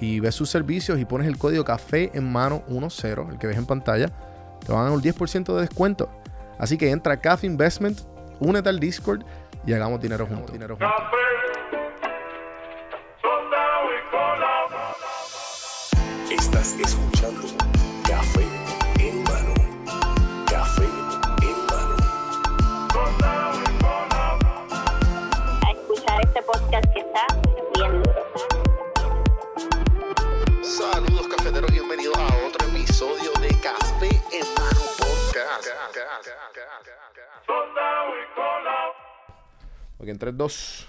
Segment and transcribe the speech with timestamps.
[0.00, 3.56] y ves sus servicios y pones el código café en mano 10, el que ves
[3.56, 4.08] en pantalla,
[4.64, 6.08] te van a dar un 10% de descuento.
[6.58, 8.00] Así que entra a Cafe Investment,
[8.40, 9.24] únete al Discord
[9.66, 10.52] y hagamos dinero juntos.
[10.52, 10.90] Dinero juntos.
[16.30, 17.03] Estás escuchando
[40.04, 40.86] Ok, en 3, 2.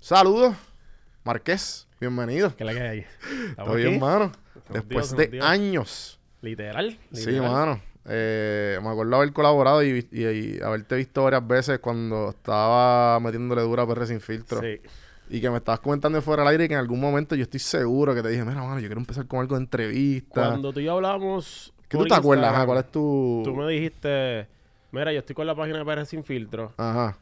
[0.00, 0.54] Saludos,
[1.24, 2.56] Marqués, bienvenido.
[2.56, 3.04] ¿Qué la que hay?
[3.54, 3.98] ¿Todo bien, aquí.
[3.98, 4.32] mano?
[4.54, 6.18] Se nos Después de años.
[6.40, 6.98] Literal.
[7.12, 7.50] Sí, literal.
[7.52, 7.80] mano.
[8.06, 13.60] Eh, me acuerdo haber colaborado y, y- y haberte visto varias veces cuando estaba metiéndole
[13.60, 14.62] dura a PR sin filtro.
[14.62, 14.80] Sí.
[15.28, 17.42] Y que me estabas comentando de fuera del aire y que en algún momento yo
[17.42, 20.46] estoy seguro que te dije, mira, mano, yo quiero empezar con algo de entrevista.
[20.48, 21.74] Cuando tú y yo hablábamos.
[21.88, 22.64] ¿Qué tú te acuerdas?
[22.64, 23.42] ¿Cuál es tu...?
[23.44, 24.46] Tú me dijiste,
[24.92, 27.18] mira, yo estoy con la página de PR Sin Filtro, Ajá.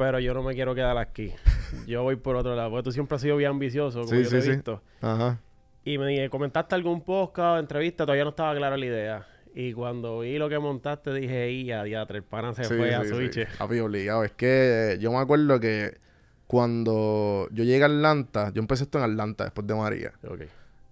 [0.00, 1.30] Pero yo no me quiero quedar aquí.
[1.86, 4.24] Yo voy por otro lado, porque tú siempre has sido bien ambicioso, como Sí, yo
[4.24, 4.50] sí, te he sí.
[4.52, 4.82] visto.
[5.02, 5.38] Ajá.
[5.84, 9.26] Y me dije, comentaste algún podcast o entrevista, todavía no estaba clara la idea.
[9.54, 12.94] Y cuando vi lo que montaste, dije, y a diatre, el pana se Sí, fue
[12.94, 13.34] a sí, Switch.
[13.34, 13.42] sí.
[13.58, 14.24] Papi, obligado.
[14.24, 15.98] Es que eh, yo me acuerdo que
[16.46, 20.12] cuando yo llegué a Atlanta, yo empecé esto en Atlanta después de María.
[20.28, 20.42] Ok.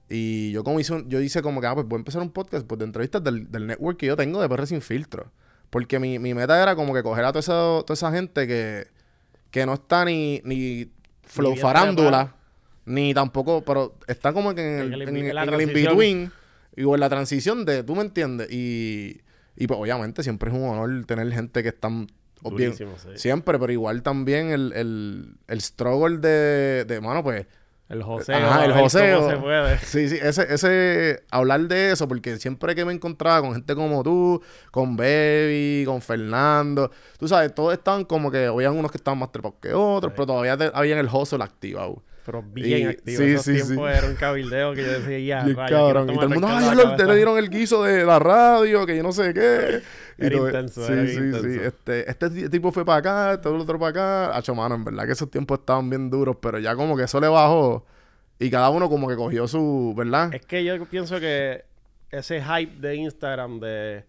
[0.09, 2.31] Y yo como hice un- yo hice como que, ah, pues voy a empezar un
[2.31, 5.31] podcast pues, de entrevistas del, del network que yo tengo de PR Sin Filtro.
[5.71, 7.53] Porque mi, mi meta era como que coger a toda esa,
[7.85, 8.87] toda esa gente que,
[9.51, 10.91] que no está ni, ni
[11.25, 12.35] flow bien farándula,
[12.85, 15.55] ni tampoco, pero está como que en el, En el- en- en la en el
[15.57, 15.79] transición.
[15.93, 16.33] in-between
[16.77, 18.51] y o en la transición de, tú me entiendes.
[18.51, 19.21] Y,
[19.57, 22.07] y pues obviamente siempre es un honor tener gente que están
[22.43, 23.09] bien, Durísimo, sí.
[23.17, 27.47] siempre, pero igual también el, el, el struggle de, de, mano, pues
[27.89, 28.35] El José.
[28.35, 29.19] Ajá, el joseo.
[29.21, 29.79] ¿Cómo se puede?
[29.83, 34.03] Sí, sí, ese, ese, hablar de eso, porque siempre que me encontraba con gente como
[34.03, 39.19] tú, con Baby, con Fernando, tú sabes, todos estaban como que, habían unos que estaban
[39.19, 40.15] más trepados que otros, Sí.
[40.17, 42.03] pero todavía te- habían el hustle activado.
[42.29, 43.17] Pero bien Y- activo.
[43.23, 43.99] sí, Esos sí, tiempos sí.
[43.99, 46.11] era un cabildeo que yo decía, ya, cabrón.
[46.11, 47.15] Y todo el mundo, ay, el le, caldo a la le cabeza".
[47.15, 49.81] dieron el guiso de la radio, que yo no sé qué.
[50.19, 51.59] Y Era todo- intenso, Sí, era sí, sí.
[51.63, 53.91] Este, este ti- tipo fue para acá, este otro para
[54.29, 54.37] acá.
[54.37, 57.19] Hacho, mano, en verdad que esos tiempos estaban bien duros, pero ya como que eso
[57.19, 57.87] le bajó.
[58.39, 60.35] Y cada uno como que cogió su, ¿verdad?
[60.35, 61.65] Es que yo pienso que
[62.11, 64.05] ese hype de Instagram de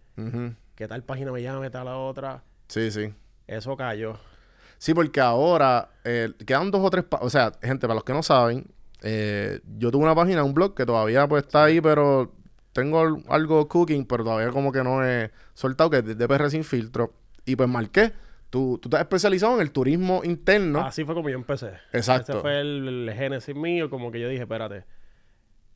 [0.76, 3.14] que tal página me llame, tal la otra, Sí, sí.
[3.48, 4.18] eso cayó.
[4.80, 7.06] Sí, porque ahora eh, quedan dos o tres...
[7.22, 8.66] o sea, gente, para los que no saben,
[9.04, 12.34] eh, yo tuve una página, un blog que todavía pues está ahí, pero
[12.74, 16.50] tengo al- algo cooking, pero todavía como que no he soltado, que es de PR
[16.50, 17.14] Sin Filtro.
[17.46, 18.12] Y pues marqué.
[18.50, 20.80] Tú, tú has especializado en el turismo interno.
[20.82, 21.74] Así fue como yo empecé.
[21.94, 22.32] Exacto.
[22.32, 24.86] Ese fue el, el génesis mío, como que yo dije, espérate,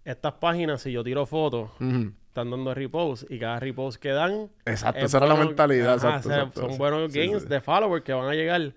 [0.06, 4.50] estas páginas, si yo tiro fotos, están dando repost y cada repost que dan...
[4.66, 5.94] Exacto, es esa era la mentalidad.
[5.96, 6.62] Ajá, exacto, o sea, exacto.
[6.62, 7.48] Son buenos Sí, gains sí.
[7.48, 8.74] de followers que van a llegar.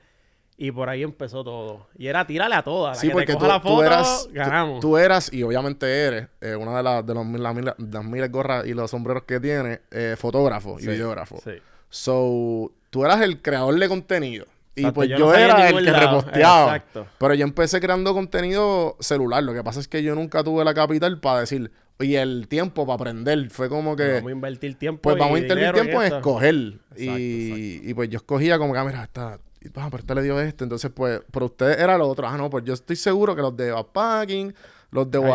[0.58, 1.86] Y por ahí empezó todo.
[1.98, 2.98] Y era tírale a todas.
[2.98, 4.80] Sí, la que porque te tú, la tú eras, tú- ganamos.
[4.80, 8.04] tú eras y obviamente eres eh, una de, las de los, mil- las, mil- las
[8.04, 11.40] miles gorras y los sombreros que tiene, eh, fotógrafo y Sí, videógrafo.
[11.44, 11.50] Sí.
[11.90, 14.46] So, tú eras el creador de contenido.
[14.74, 16.20] Y Exacto, pues yo no era el que lado.
[16.20, 16.76] reposteaba.
[16.76, 17.06] Exacto.
[17.18, 19.42] Pero yo empecé creando contenido celular.
[19.42, 22.84] Lo que pasa es que yo nunca tuve la capital para decir, y el tiempo
[22.86, 23.50] para aprender.
[23.50, 26.54] Fue como que, Vamos a invertir tiempo pues vamos a invertir tiempo en escoger.
[26.54, 30.14] Exacto, y, y pues yo escogía como que, ah, mira, esta, y, ah, pero este
[30.14, 30.64] le dio este.
[30.64, 32.26] Entonces, pues, pero ustedes era lo otro.
[32.26, 34.54] Ah, no, pues yo estoy seguro que los de Backpacking,
[34.90, 35.34] los de mucho,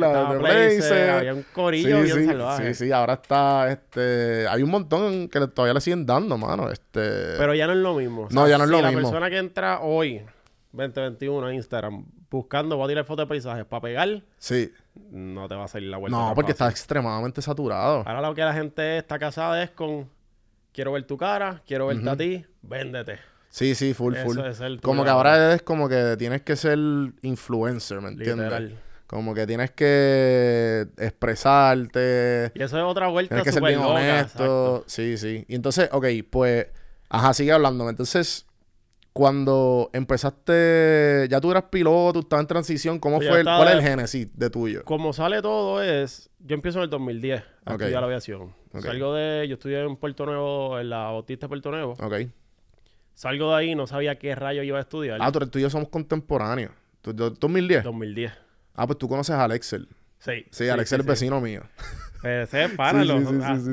[0.00, 2.74] los de Blazer, había un corillo sí, bien sí, salvaje.
[2.74, 6.70] Sí, sí, ahora está, este, hay un montón que le- todavía le siguen dando, mano.
[6.70, 8.22] Este, Pero ya no es lo mismo.
[8.22, 9.02] O No, ya no es si lo la mismo.
[9.10, 10.22] persona que entra hoy,
[10.72, 14.72] 2021, a Instagram, buscando, voy a tirar fotos de paisajes para pegar, sí.
[15.10, 16.16] no te va a salir la vuelta.
[16.18, 18.02] No, porque está extremadamente saturado.
[18.06, 20.08] Ahora lo que la gente está casada es con,
[20.72, 23.18] quiero ver tu cara, quiero verte a ti, véndete.
[23.54, 24.38] Sí, sí, full, Eso full.
[24.40, 25.52] es el como que ahora.
[25.54, 26.78] es como que tienes que ser
[27.20, 28.46] influencer, ¿me entiendes?
[28.50, 28.78] Literal.
[29.06, 33.92] Como que tienes que expresarte, Y eso es otra vuelta tienes que ser bien loca,
[33.94, 34.16] honesto.
[34.78, 34.84] exacto.
[34.86, 35.44] Sí, sí.
[35.48, 36.68] Y entonces, ok, pues,
[37.10, 37.90] ajá, sigue hablándome.
[37.90, 38.46] Entonces,
[39.12, 43.74] cuando empezaste, ya tú eras piloto, estabas en transición, ¿cómo Pues fue el, cuál es
[43.74, 44.82] el génesis de tuyo?
[44.84, 47.80] Como sale todo es, yo empiezo en el 2010 a Ok.
[47.82, 48.54] estudiar la aviación.
[48.72, 48.80] Ok.
[48.80, 51.92] Salgo de, yo estudié en Puerto Nuevo, en la Bautista de Puerto Nuevo.
[52.00, 52.14] Ok.
[53.14, 55.18] Salgo de ahí, no sabía qué rayo iba a estudiar.
[55.20, 56.72] Ah, tú, tú y yo somos contemporáneos.
[57.02, 57.84] ¿Tú, tú- 2010?
[57.84, 58.32] 2010.
[58.74, 59.88] Ah, pues tú conoces a Alexel.
[60.18, 60.46] Sí.
[60.50, 61.10] Sí, Alexel es sí.
[61.10, 61.62] vecino mío.
[62.22, 62.92] Ese es ah,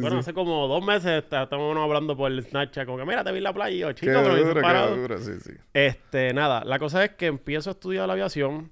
[0.02, 3.38] bueno, hace como dos meses estamos hablando por el Snapchat, como que mira, te vi
[3.38, 4.96] en la playa y yo, chico, pero qué parado.
[4.96, 5.52] duro, sí, sí.
[5.72, 8.72] Este, nada, la cosa es que empiezo a estudiar la aviación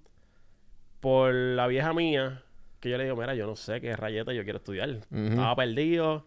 [0.99, 2.41] por la vieja mía,
[2.79, 4.89] que yo le digo, mira, yo no sé qué rayeta yo quiero estudiar.
[5.11, 6.25] Estaba perdido.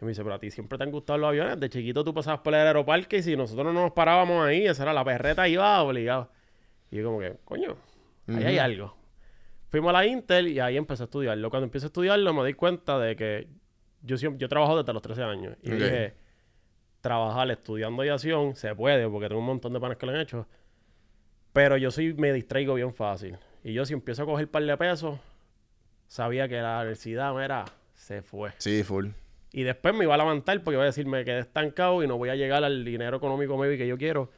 [0.00, 1.60] Y me dice, pero a ti siempre te han gustado los aviones.
[1.60, 4.82] De chiquito tú pasabas por el aeroparque y si nosotros no nos parábamos ahí, esa
[4.84, 6.30] era la perreta, iba obligado.
[6.90, 7.76] Y yo como que, coño,
[8.28, 8.96] ahí hay algo.
[9.68, 11.50] Fuimos a la Intel y ahí empecé a estudiarlo.
[11.50, 13.48] Cuando empecé a estudiarlo me di cuenta de que
[14.02, 15.56] yo siempre, yo trabajo desde los 13 años.
[15.62, 15.76] Y Ok.
[15.78, 16.14] dije,
[17.02, 20.46] trabajar estudiando aviación se puede porque tengo un montón de panes que lo han hecho.
[21.52, 23.36] Pero yo soy, me distraigo bien fácil.
[23.62, 25.18] Y yo si empiezo a coger par de pesos,
[26.08, 27.64] sabía que la universidad, mira,
[27.94, 28.52] se fue.
[28.58, 29.08] Sí, full.
[29.52, 32.16] Y después me iba a levantar porque iba a decir, me quedé estancado y no
[32.16, 34.30] voy a llegar al dinero económico maybe que yo quiero.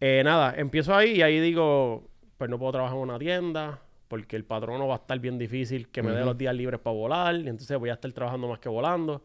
[0.00, 4.36] Eh, nada, empiezo ahí y ahí digo, pues no puedo trabajar en una tienda porque
[4.36, 7.34] el patrono va a estar bien difícil que me dé los días libres para volar
[7.34, 9.22] y entonces voy a estar trabajando más que volando.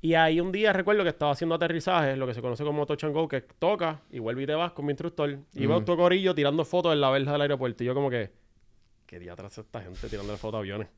[0.00, 3.04] Y ahí un día recuerdo que estaba haciendo aterrizaje, lo que se conoce como touch
[3.04, 5.38] and go, que toca y vuelve y te vas con mi instructor.
[5.54, 7.82] Y veo tu corillo tirando fotos en la verja del aeropuerto.
[7.82, 8.30] Y yo como que,
[9.06, 10.88] ¿qué día atrás esta gente tirando fotos a aviones?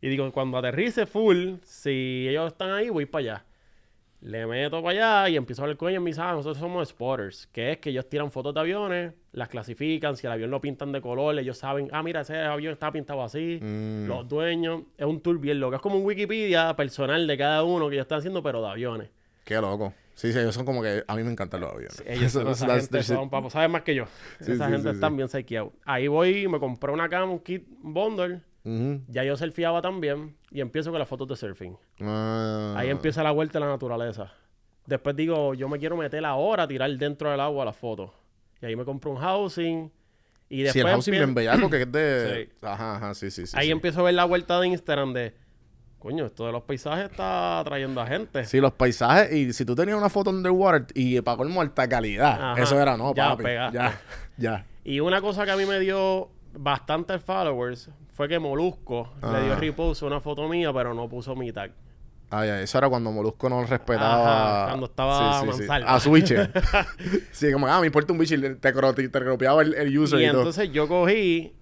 [0.00, 3.44] Y digo, cuando aterrice full, si ellos están ahí, voy para allá.
[4.20, 6.02] Le meto para allá y empiezo a hablar con ellos.
[6.02, 9.48] Me dicen, ah, nosotros somos spotters, que es que ellos tiran fotos de aviones, las
[9.48, 12.90] clasifican, si el avión lo pintan de color, ellos saben, ah, mira, ese avión está
[12.90, 14.06] pintado así, Mm.
[14.06, 14.82] los dueños.
[14.96, 15.76] Es un tour bien loco.
[15.76, 19.10] Es como un Wikipedia personal de cada uno que ellos están haciendo, pero de aviones.
[19.44, 19.92] Qué loco.
[20.14, 22.02] Sí, sí, ellos son como que a mí me encantan los aviones.
[22.06, 24.04] Ellos son esa gente, son papos, saben más que yo.
[24.40, 25.14] Sí, esa sí, gente sí, sí.
[25.16, 25.72] bien psycheados.
[25.84, 28.40] Ahí voy, me compré una cama, un kit bundle.
[28.64, 31.76] Ya yo surfeaba también y empiezo con las fotos de surfing.
[32.00, 32.74] Ah.
[32.78, 34.32] Ahí empieza la vuelta a la naturaleza.
[34.86, 38.10] Después digo, yo me quiero meter ahora a tirar dentro del agua las fotos.
[38.62, 39.90] Y ahí me compro un housing.
[40.48, 42.48] Y después Sí, el housing empie- bien bellaco que es de...
[42.60, 42.66] Sí.
[42.66, 43.56] Ajá, ajá, sí, sí, sí.
[43.58, 43.72] ahí sí.
[43.72, 45.34] empiezo a ver la vuelta de Instagram de,
[45.98, 48.44] coño, esto de los paisajes está atrayendo a gente.
[48.44, 49.32] Sí, los paisajes.
[49.32, 52.62] Y si tú tenías una foto underwater y para colmo alta calidad, Ajá.
[52.62, 53.44] eso era no, Ya, papi.
[53.72, 54.00] Ya,
[54.38, 54.66] ya.
[54.84, 56.28] Y una cosa que a mí me dio
[56.58, 59.56] bastantes followers fue que Molusco le dio Ah.
[59.58, 61.72] repost una foto mía, pero no puso mi tag.
[62.30, 64.62] Ay, ay, eso era cuando Molusco no respetaba.
[64.64, 65.68] Ajá, cuando estaba sí, sí, sí.
[65.70, 66.50] A Switcher.
[67.32, 70.20] sí, como, ah, me importa un bicho y te, cro- te cropeaba el, el user
[70.20, 70.40] Y y, todo.
[70.40, 71.54] entonces yo cogí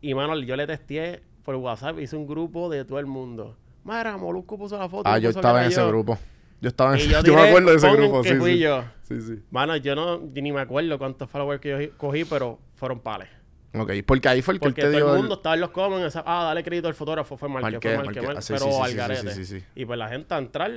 [0.00, 3.56] y, mano, yo le testé por WhatsApp, hice un grupo de todo el mundo.
[3.84, 5.08] Mira, Molusco puso la foto.
[5.08, 5.88] Ah, yo estaba en ese yo.
[5.88, 6.18] grupo.
[6.60, 8.52] Yo estaba en Y ese yo, Yo me acuerdo de ese grupo, que sí, fui
[8.54, 8.58] sí.
[8.58, 8.84] yo.
[9.02, 9.42] Sí, sí.
[9.50, 13.28] Mano, yo no, yo ni me acuerdo cuántos followers que yo cogí, pero fueron pales.
[13.74, 15.06] Ok, porque ahí fue el que él Porque te todo dio.
[15.08, 17.94] el el- mundo estaba en los comments, ah, dale crédito al fotógrafo, fue Marque, Marqué,
[17.96, 18.22] fue Marqué.
[18.22, 19.44] Mar- Ah, sí, pero sí, al garete.
[19.44, 19.62] sí.
[19.74, 20.70] Y pues la gente a entrar,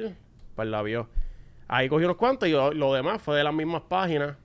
[0.56, 1.08] pues la vio.
[1.70, 4.36] Ahí cogí unos cuantos y yo- lo demás fue de las mismas páginas.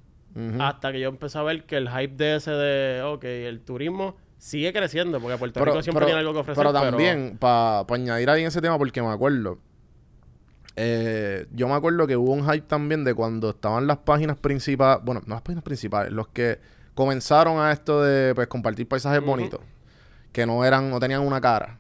[0.61, 4.17] Hasta que yo empecé a ver que el hype de ese de, ok, el turismo
[4.37, 6.63] sigue creciendo, porque Puerto Pero, Rico siempre pero- tiene algo que ofrecer.
[6.63, 9.59] pero también, para añadir ahí en ese tema, porque me acuerdo.
[10.77, 15.03] eh, yo me acuerdo que hubo un hype también de cuando estaban las páginas principales.
[15.05, 16.59] Bueno, no las páginas principales, los que
[16.97, 19.61] comenzaron a esto de pues, compartir paisajes bonitos.
[20.33, 21.79] Que no eran, no tenían una cara.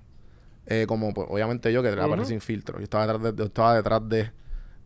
[0.67, 2.01] Eh, como pues, obviamente yo, que Ujú.
[2.01, 2.79] aparece sin filtro.
[2.79, 4.31] Yo estaba detrás de, yo estaba detrás de.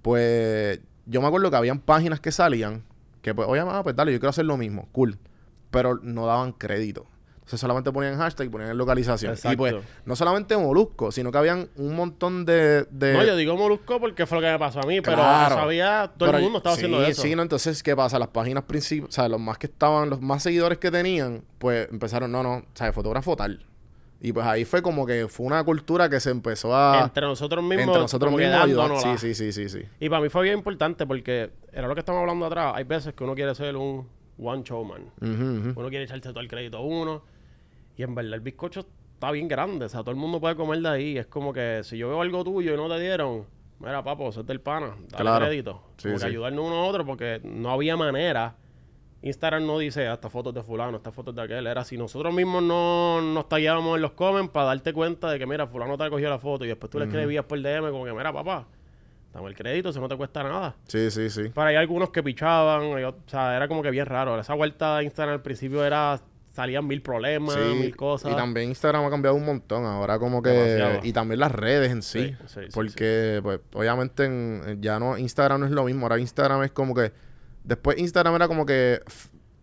[0.00, 2.84] Pues yo me acuerdo que habían páginas que salían.
[3.22, 4.88] Que pues, oye, ah, pues dale, yo quiero hacer lo mismo.
[4.92, 5.18] Cool.
[5.70, 7.06] Pero no daban crédito.
[7.50, 9.34] Entonces solamente ponían hashtag y ponían localización.
[9.50, 12.84] Y pues, no solamente Molusco, sino que habían un montón de.
[12.92, 15.56] de No, yo digo Molusco porque fue lo que me pasó a mí, pero Claro.
[15.56, 17.22] sabía, todo Pero- el mundo estaba sí, haciendo eso.
[17.22, 18.20] Sí, no, entonces, ¿qué pasa?
[18.20, 21.88] Las páginas principales, o sea, los más que estaban, los más seguidores que tenían, pues
[21.90, 23.66] empezaron, no, no, o sea, fotógrafo tal.
[24.20, 27.00] Y pues ahí fue como que fue una cultura que se empezó a.
[27.02, 28.96] entre nosotros mismos, entre nosotros mismos ayudar.
[29.18, 29.82] Sí, sí, sí, sí, sí.
[29.98, 32.74] Y para mí fue bien importante porque era lo que estamos hablando atrás.
[32.76, 34.06] Hay veces que uno quiere ser un
[34.42, 35.02] one showman.
[35.20, 35.78] Ujú.
[35.78, 37.22] Uno quiere echarse todo el crédito a uno.
[38.00, 38.80] Y en verdad el bizcocho
[39.14, 39.84] está bien grande.
[39.84, 41.18] O sea, todo el mundo puede comer de ahí.
[41.18, 43.44] Es como que si yo veo algo tuyo y no te dieron,
[43.78, 44.94] mira, papo, es del pana.
[45.10, 45.44] Dale Claro.
[45.44, 45.82] crédito.
[45.98, 46.26] Sí, sí.
[46.26, 48.54] ayudarnos uno a otro porque no había manera.
[49.22, 51.66] Instagram no dice "Ah, estas fotos de fulano, estas fotos de aquel.
[51.66, 55.44] Era si nosotros mismos no nos tallábamos en los comments para darte cuenta de que,
[55.46, 58.14] mira, fulano te cogió la foto y después tú le escribías por DM como que,
[58.14, 58.66] mira, papá,
[59.34, 60.74] dame el crédito, eso no te cuesta nada.
[60.86, 61.50] Sí, sí, sí.
[61.54, 64.40] Pero hay algunos que pichaban, ot- o sea, era como que bien raro.
[64.40, 66.18] Esa vuelta de Instagram al principio era,
[66.52, 68.32] salían mil problemas, Sí, mil cosas.
[68.32, 69.84] Y también Instagram ha cambiado un montón.
[69.84, 70.50] Ahora como que...
[70.50, 71.00] Demasiado.
[71.04, 72.28] Y también las redes en sí.
[72.28, 75.16] Sí, sí, sí, porque, pues, obviamente en- ya no...
[75.16, 76.06] Instagram no es lo mismo.
[76.06, 77.12] Ahora Instagram es como que...
[77.64, 79.00] Después Instagram era como que...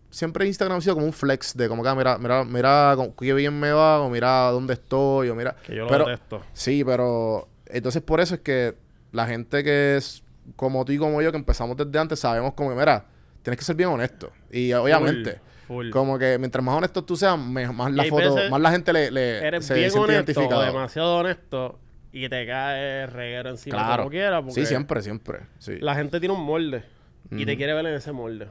[0.10, 3.34] Siempre Instagram ha sido como un flex de como que, ah, mira, mira, mira qué
[3.34, 5.56] bien me va, o mira dónde estoy, o mira...
[5.64, 6.42] Que yo lo pero, detesto.
[6.54, 7.50] Sí, pero...
[7.66, 8.76] Entonces por eso es que
[9.12, 10.24] la gente que es
[10.56, 13.06] como tú y como yo, que empezamos desde antes, sabemos como que, mira,
[13.44, 14.32] tienes que ser bien honesto.
[14.50, 15.42] Y obviamente...
[15.68, 15.90] full.
[15.90, 19.38] Como que mientras más honesto tú seas, más la foto, más la gente le, le
[19.46, 21.80] Eres se bien honesto demasiado honesto
[22.12, 24.04] y te cae el reguero encima Claro.
[24.04, 24.42] como quiera.
[24.42, 25.40] Porque Sí, siempre, siempre.
[25.60, 25.78] Sí.
[25.80, 26.84] La gente tiene un molde
[27.32, 28.48] y te quiere ver en ese molde.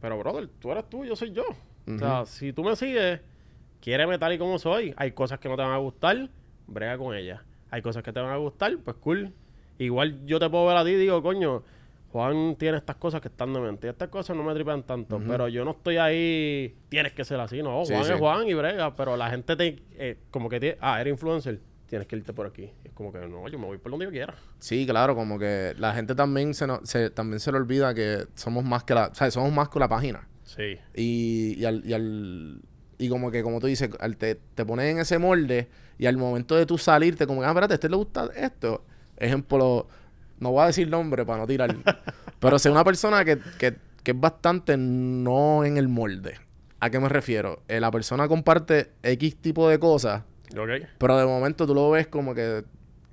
[0.00, 1.44] Pero, brother, tú eres tú, yo soy yo.
[1.86, 3.20] O sea, si tú me sigues,
[3.80, 4.94] quiéreme tal y como soy.
[4.96, 6.28] Hay cosas que no te van a gustar,
[6.66, 7.40] brega con ellas.
[7.70, 9.32] Hay cosas que te van a gustar, pues cool.
[9.78, 11.64] Igual yo te puedo ver a ti y digo, coño,
[12.12, 13.86] Juan tiene estas cosas que están de mente.
[13.86, 15.20] Y estas cosas no me tripan tanto.
[15.26, 17.62] Pero yo no estoy ahí, tienes que ser así.
[17.62, 18.12] No, Sí, Juan sí.
[18.12, 18.94] es Juan y brega.
[18.94, 22.46] Pero la gente te, eh, como que, tiene, ah, eres influencer, tienes que irte por
[22.46, 22.70] aquí.
[22.84, 24.34] Es como que, no, yo me voy por donde yo quiera.
[24.58, 28.26] Sí, claro, como que la gente también se, no- se también se le olvida que
[28.34, 30.28] somos más que la, o sea, somos más que la página.
[30.44, 30.76] Sí.
[30.94, 32.60] Y, y al, y al
[32.98, 36.16] y como que como tú dices, al te, te pones en ese molde y al
[36.18, 38.84] momento de tú salirte como, ah, espérate, ¿a este le gusta esto?
[39.16, 39.88] Ejemplo,
[40.42, 41.74] no voy a decir nombre para no tirar,
[42.40, 46.34] pero sé una persona que, que, que es bastante no en el molde.
[46.80, 47.62] ¿A qué me refiero?
[47.68, 50.22] Eh, la persona comparte X tipo de cosas,
[50.56, 50.68] Ok.
[50.98, 52.64] pero de momento tú lo ves como que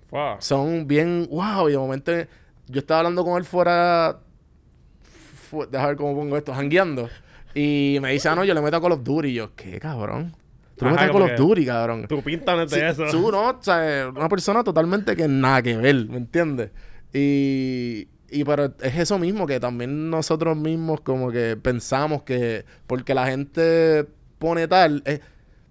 [0.08, 0.38] Fua.
[0.40, 2.12] son bien wow y de momento
[2.68, 4.20] yo estaba hablando con él fuera
[5.50, 7.10] fu- deja ver cómo pongo esto jangueando
[7.54, 9.80] y me dice ah no yo le meto a Call of Duty y yo qué
[9.80, 10.36] cabrón
[10.76, 13.06] tú le metes a Call of Duty cabrón Tu pinta no es de Sí, eso.
[13.12, 16.72] tú no o sea una persona totalmente que nada que ver ¿me entiendes?
[17.14, 23.16] Y y pero es eso mismo que también nosotros mismos como que pensamos que porque
[23.16, 24.06] la gente
[24.38, 25.20] pone tal eh,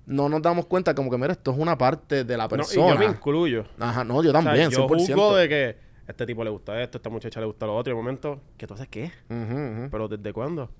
[0.07, 2.87] no nos damos cuenta como que mira esto es una parte de la No, persona
[2.87, 3.65] y yo me incluyo.
[3.79, 4.89] Ajá, no, yo O sea, también, yo 100%.
[4.89, 5.77] juzgo de que
[6.09, 7.93] este tipo le gusta esto, esta muchacha le gusta lo otro.
[7.93, 9.13] Y de momento, ¿que tú haces qué?
[9.29, 10.71] ¿Pero desde cuándo?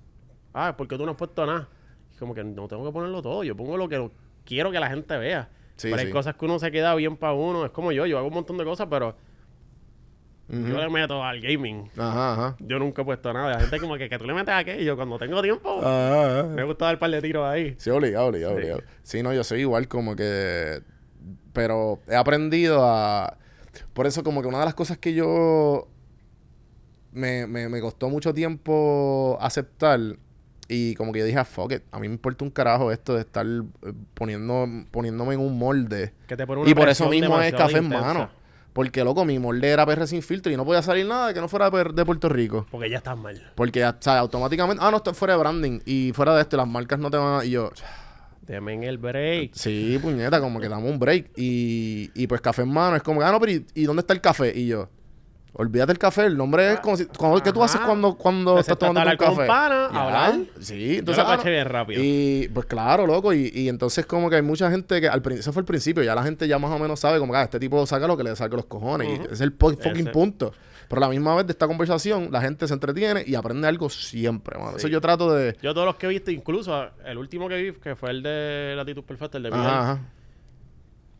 [0.53, 1.69] Ah, porque tú no has puesto nada.
[2.17, 3.43] Como que no tengo que ponerlo todo.
[3.43, 4.09] Yo pongo lo que
[4.43, 5.49] quiero que la gente vea.
[5.75, 6.11] Sí, pero hay sí.
[6.11, 7.63] cosas que uno se queda bien para uno.
[7.63, 8.07] Es como yo.
[8.07, 9.15] Yo hago un montón de cosas, pero
[10.49, 11.89] Yo le meto al gaming.
[11.97, 12.55] Ajá, ajá.
[12.59, 13.51] Yo nunca he puesto nada.
[13.53, 14.81] La gente como que, que tú le metes a qué.
[14.81, 16.63] Y yo cuando tengo tiempo, Ajá, me ajá.
[16.63, 17.75] gusta dar un par de tiros ahí.
[17.77, 18.57] Sí, obligado, obligado, Sí.
[18.57, 18.81] obligado.
[19.03, 20.81] Sí, no, yo soy igual como que...
[21.53, 23.37] Pero he aprendido a...
[23.93, 25.87] Por eso como que una de las cosas que yo...
[27.11, 29.99] Me, me, me costó mucho tiempo aceptar
[30.71, 33.15] y como que yo dije, ah, fuck it, a mí me importa un carajo esto
[33.15, 36.13] de estar eh, poniendo, poniéndome en un molde.
[36.27, 38.29] Que te pone una Y por eso mismo es café en mano.
[38.73, 41.47] Porque, loco, mi molde era PR sin filtro y no podía salir nada que no
[41.47, 42.67] fuera de Puerto Rico.
[42.69, 43.51] Porque ya estás mal.
[43.55, 44.21] Porque, ya, ¿sabes?
[44.21, 45.79] Automáticamente, ah, no, esto es fuera de branding.
[45.85, 47.45] Y fuera de esto, las marcas no te van a...
[47.45, 47.71] Y yo,
[48.41, 49.51] Deme en el break.
[49.53, 51.31] sí, puñeta, como que damos un break.
[51.35, 54.13] Y, y pues café en mano es como, ah, no, pero ¿y, y dónde está
[54.13, 54.51] el café?
[54.57, 54.89] Y yo,
[55.53, 57.05] olvídate el café, el nombre es como si...
[57.05, 59.47] como- ¿Qué tú haces cuando, cuando Pues estás tomando un café?
[59.47, 60.39] pana, Ya, hablar.
[60.59, 61.23] Sí, Yo entonces...
[61.23, 61.51] lo ah, caché no.
[61.55, 62.01] bien rápido.
[62.03, 65.41] Y pues claro, loco, y, y entonces como que hay mucha gente que al principio,
[65.41, 67.43] eso fue el principio, ya la gente ya más o menos sabe como que ah,
[67.43, 70.09] este tipo saca lo que le saca los cojones, y ese es el fucking Ese.
[70.11, 70.53] punto.
[70.87, 73.89] Pero a la misma vez de esta conversación, la gente se entretiene y aprende algo
[73.91, 74.77] siempre, mano.
[74.77, 75.55] Eso yo trato de...
[75.61, 78.73] Yo todos los que he visto, incluso el último que vi, que fue el de
[78.75, 79.99] Latitud Perfecta, el de Miguel, Ajá, ajá.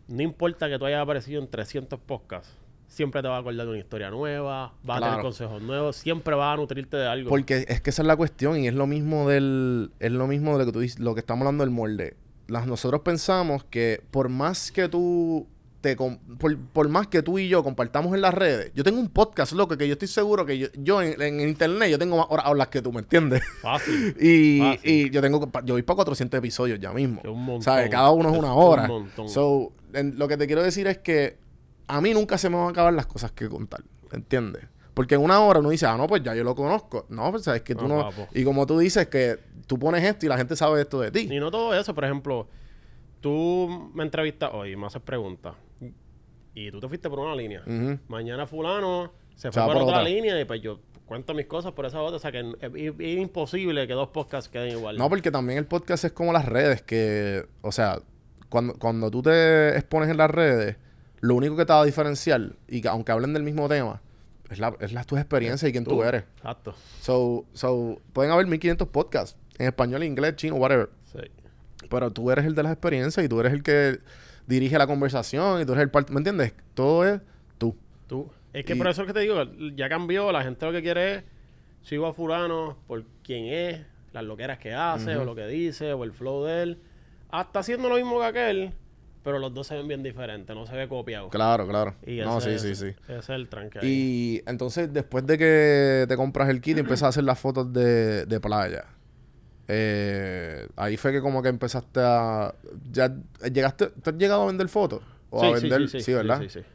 [0.07, 2.49] no importa que tú hayas aparecido en 300 podcasts,
[2.89, 6.35] siempre te va a acordar de una historia nueva, va a tener consejos nuevos, siempre
[6.35, 7.29] va a nutrirte de algo.
[7.29, 9.91] Porque es que esa es la cuestión y es lo mismo del...
[9.99, 12.17] Es lo mismo de lo que tú dices, lo que estamos hablando del molde.
[12.47, 15.47] Las, nosotros pensamos que por más que tú...
[15.81, 19.07] Te, por, por más que tú y yo compartamos en las redes, yo tengo un
[19.07, 22.25] podcast, loco, que yo estoy seguro que yo, yo en, en internet yo tengo más
[22.29, 23.41] horas hablas que tú, ¿me entiendes?
[23.61, 24.13] Fácil.
[24.19, 24.91] Y, Fácil.
[24.91, 27.21] y yo tengo yo voy para 400 episodios ya mismo.
[27.23, 27.61] Es un montón.
[27.63, 27.89] ¿Sabes?
[27.89, 28.87] Cada uno es una un hora.
[28.89, 29.29] montón.
[29.29, 31.37] So, en- lo que te quiero decir es que
[31.89, 33.81] a mí nunca se me van a acabar las cosas que contar.
[34.11, 34.63] ¿Entiendes?
[34.93, 37.05] Porque en una hora uno dice, ah, no, pues ya yo lo conozco.
[37.09, 38.27] No, pues sabes que tú No, no.
[38.33, 41.27] Y como tú dices que tú pones esto y la gente sabe esto de ti.
[41.31, 42.47] Y no todo eso, por ejemplo,
[43.21, 45.53] tú me entrevistas hoy, me haces preguntas,
[46.53, 47.63] y tú te fuiste por una línea.
[48.07, 50.03] Mañana fulano se fue por, otra, otra.
[50.03, 52.17] línea y pues yo cuento mis cosas por esa otra.
[52.17, 54.97] O sea que es, es- es imposible que dos podcasts queden igual.
[54.97, 57.99] No, porque también el podcast es como las redes, que, o sea,
[58.49, 60.75] cuando, cuando tú te expones en las redes,
[61.21, 64.01] lo único que te va a diferenciar, y que aunque hablen del mismo tema,
[64.49, 66.23] es, la, es la, tu experiencia y quién tú, eres.
[66.37, 66.73] Exacto.
[67.01, 70.89] So, so, pueden haber 1500 podcasts en español, inglés, chino, whatever.
[71.11, 71.19] Sí.
[71.89, 73.99] Pero tú eres el de las experiencias y tú eres el que
[74.47, 76.11] dirige la conversación y tú eres el parte.
[76.13, 76.53] ¿Me entiendes?
[76.73, 77.21] Todo es
[77.57, 77.75] tú.
[78.07, 78.29] Tú.
[78.53, 79.43] Es que Y- por eso es que te digo,
[79.75, 81.23] ya cambió, la gente lo que quiere es,
[81.83, 86.03] sigo a fulano por quién es, las loqueras que hace, o lo que dice, o
[86.03, 86.81] el flow de él.
[87.29, 88.73] Hasta haciendo lo mismo que aquel,
[89.29, 91.29] pero los dos se ven bien diferentes, no se ve copiado.
[91.29, 91.95] Claro, claro.
[92.05, 92.95] Y no, sí, ese- sí, sí.
[93.07, 93.79] Ese es el tranque.
[93.83, 97.71] Y entonces, después de que te compras el kit y empiezas a hacer las fotos
[97.71, 98.85] de, de playa,
[99.67, 102.53] eh, ahí fue que como que empezaste a...
[102.91, 103.13] Ya,
[103.51, 105.01] ¿Llegaste, ¿Te has llegado a vender fotos?
[105.29, 105.87] ¿O a vender?
[105.89, 106.39] Sí, ¿verdad?
[106.41, 106.65] Sí, sí, sí.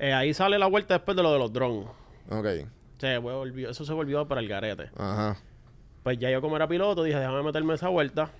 [0.00, 1.86] Eh, ahí sale la vuelta después de lo de los drones.
[2.30, 2.46] Ok.
[2.98, 4.90] Se volvió- eso se volvió para el garete.
[4.96, 5.36] Ajá.
[6.02, 8.30] Pues ya yo como era piloto dije, déjame meterme esa vuelta.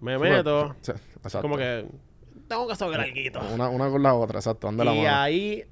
[0.00, 0.74] Me meto.
[0.82, 1.42] sí, exacto.
[1.42, 1.86] como que
[2.48, 3.40] tengo que hacer alguito.
[3.52, 4.68] Una, una con la otra, exacto.
[4.68, 5.16] Anda la Y mano.
[5.16, 5.64] ahí,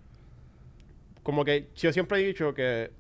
[1.23, 2.91] como que yo siempre he dicho que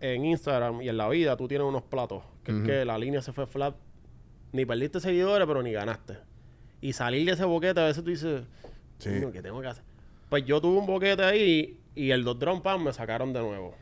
[0.00, 2.22] en Instagram y en la vida tú tienes unos platos.
[2.44, 3.74] Que es que la línea se fue flat.
[4.52, 6.16] Ni perdiste seguidores, pero ni ganaste.
[6.80, 8.42] Y salir de ese boquete, a veces tú dices,
[8.98, 9.08] Sí.
[9.10, 9.84] "Coño, ¿qué tengo que hacer?
[10.28, 13.74] Pues yo tuve un boquete ahí y el dos drone pan me sacaron de nuevo.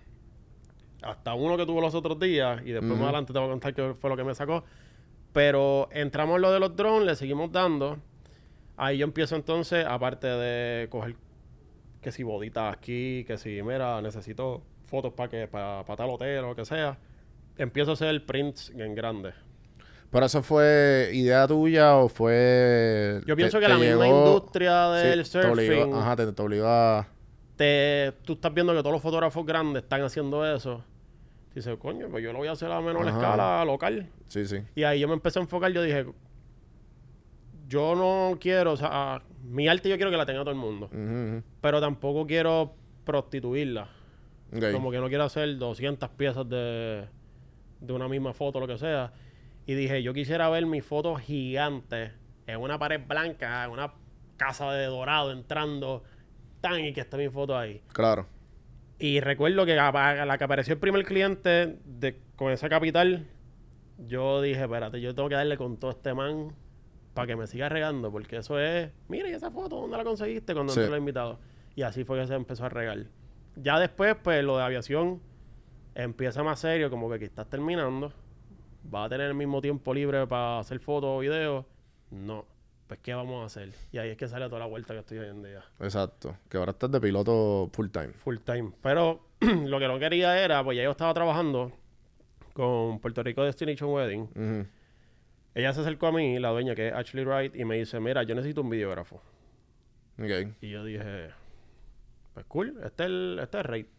[1.02, 3.72] Hasta uno que tuve los otros días y después más adelante te voy a contar
[3.74, 4.64] qué fue lo que me sacó.
[5.32, 7.96] Pero entramos en lo de los drones, le seguimos dando.
[8.82, 11.14] Ahí yo empiezo entonces, aparte de coger
[12.00, 16.54] que si boditas aquí, que si, mira, necesito fotos para que para tal hotel o
[16.56, 16.96] que sea,
[17.58, 19.32] empiezo a hacer prints en grande.
[20.10, 23.20] ¿Pero eso fue idea tuya o fue...?
[23.26, 26.32] Yo te- pienso que te la misma industria del Sí, te obligó- surfing, ajá, te,
[26.32, 27.06] te obligó a...
[27.56, 30.82] te, tú estás viendo que todos los fotógrafos grandes están haciendo eso.
[31.54, 33.16] Dices, coño, pues yo lo voy a hacer a menor Ajá.
[33.18, 34.08] escala, local.
[34.28, 34.62] Sí, sí.
[34.74, 36.06] Y ahí yo me empecé a enfocar, yo dije,
[37.70, 40.90] yo no quiero, o sea, mi arte yo quiero que la tenga todo el mundo,
[41.60, 42.74] pero tampoco quiero
[43.04, 43.88] prostituirla.
[44.72, 47.06] Como que no quiero hacer 200 piezas de,
[47.80, 49.12] de una misma foto, lo que sea.
[49.64, 52.10] Y dije, yo quisiera ver mi foto gigante
[52.48, 53.92] en una pared blanca, en una
[54.36, 56.02] casa de dorado entrando,
[56.60, 57.80] tan y que esté mi foto ahí.
[57.92, 58.26] Claro.
[58.98, 63.28] Y recuerdo que a a la que apareció el primer cliente de, con esa capital,
[63.98, 66.52] yo dije, espérate, yo tengo que darle con todo este man
[67.20, 70.54] para que me siga regando, porque eso es, mira, ¿y esa foto dónde la conseguiste
[70.54, 70.80] cuando Sí.
[70.80, 71.38] entró el invitado?
[71.76, 73.06] Y así fue que se empezó a regar.
[73.56, 75.20] Ya después, pues, lo de aviación
[75.94, 78.12] empieza más serio, como que aquí estás terminando,
[78.84, 81.64] vas a tener el mismo tiempo libre para hacer fotos o videos.
[82.10, 82.44] No,
[82.86, 83.72] pues, ¿qué vamos a hacer?
[83.92, 86.36] Y ahí es que sale toda la vuelta que estoy hoy en día Exacto.
[86.48, 88.08] Que ahora estás de piloto full time.
[88.14, 88.72] full time.
[88.82, 91.72] Pero lo que no quería era, pues ya yo estaba trabajando
[92.52, 94.22] con Puerto Rico Destination Wedding.
[94.22, 94.66] Ujú.
[95.54, 98.22] Ella se acercó a mí, la dueña, que es Ashley Wright, y me dice, mira,
[98.22, 99.20] yo necesito un videógrafo.
[100.18, 100.54] Ok.
[100.60, 101.30] Y yo dije,
[102.34, 103.90] pues cool, este es el, este es el rate.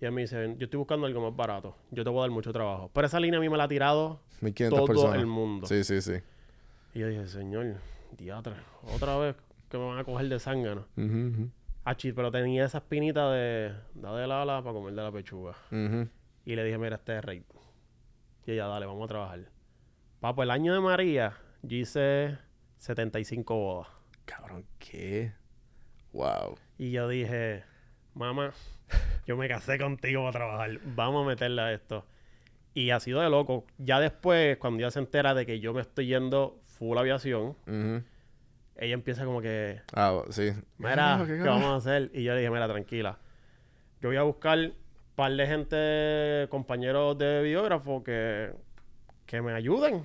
[0.00, 1.76] Y él me dice, yo estoy buscando algo más barato.
[1.90, 2.90] Yo te voy a dar mucho trabajo.
[2.92, 5.18] Pero esa línea a mí me la ha tirado 1500 todo personas.
[5.18, 5.66] el mundo.
[5.66, 6.14] Sí, sí, sí.
[6.94, 7.76] Y yo dije, señor,
[8.16, 8.56] diatra,
[8.94, 9.36] otra vez
[9.70, 10.86] que me van a coger de zángano.
[10.96, 11.50] Ujú, ujú.
[11.84, 15.54] Achi, pero tenía esa espinita de, da del ala para comer de la pechuga.
[15.70, 17.44] Y le dije, mira, este es rate.
[18.46, 19.40] Y ella, dale, vamos a trabajar.
[20.20, 22.38] Papo, el año de María, yo hice
[22.78, 23.88] 75 bodas.
[24.24, 25.32] Cabrón, ¿qué?
[26.12, 26.56] Wow.
[26.78, 27.64] Y yo dije,
[28.14, 28.52] mamá,
[29.26, 30.80] yo me casé contigo para trabajar.
[30.84, 32.06] Vamos a meterle a esto.
[32.74, 33.64] Y ha sido de loco.
[33.78, 37.54] Ya después, cuando ella se entera de que yo me estoy yendo full aviación,
[38.76, 40.50] ella empieza como que, Ah, sí.
[40.78, 41.60] mira, Ah, ¿qué, carajo?
[41.60, 42.10] vamos a hacer?
[42.14, 43.18] Y yo le dije, mira, tranquila.
[44.00, 44.74] Yo voy a buscar un
[45.14, 48.52] par de gente, compañeros de videógrafo que,
[49.26, 50.04] que me ayuden.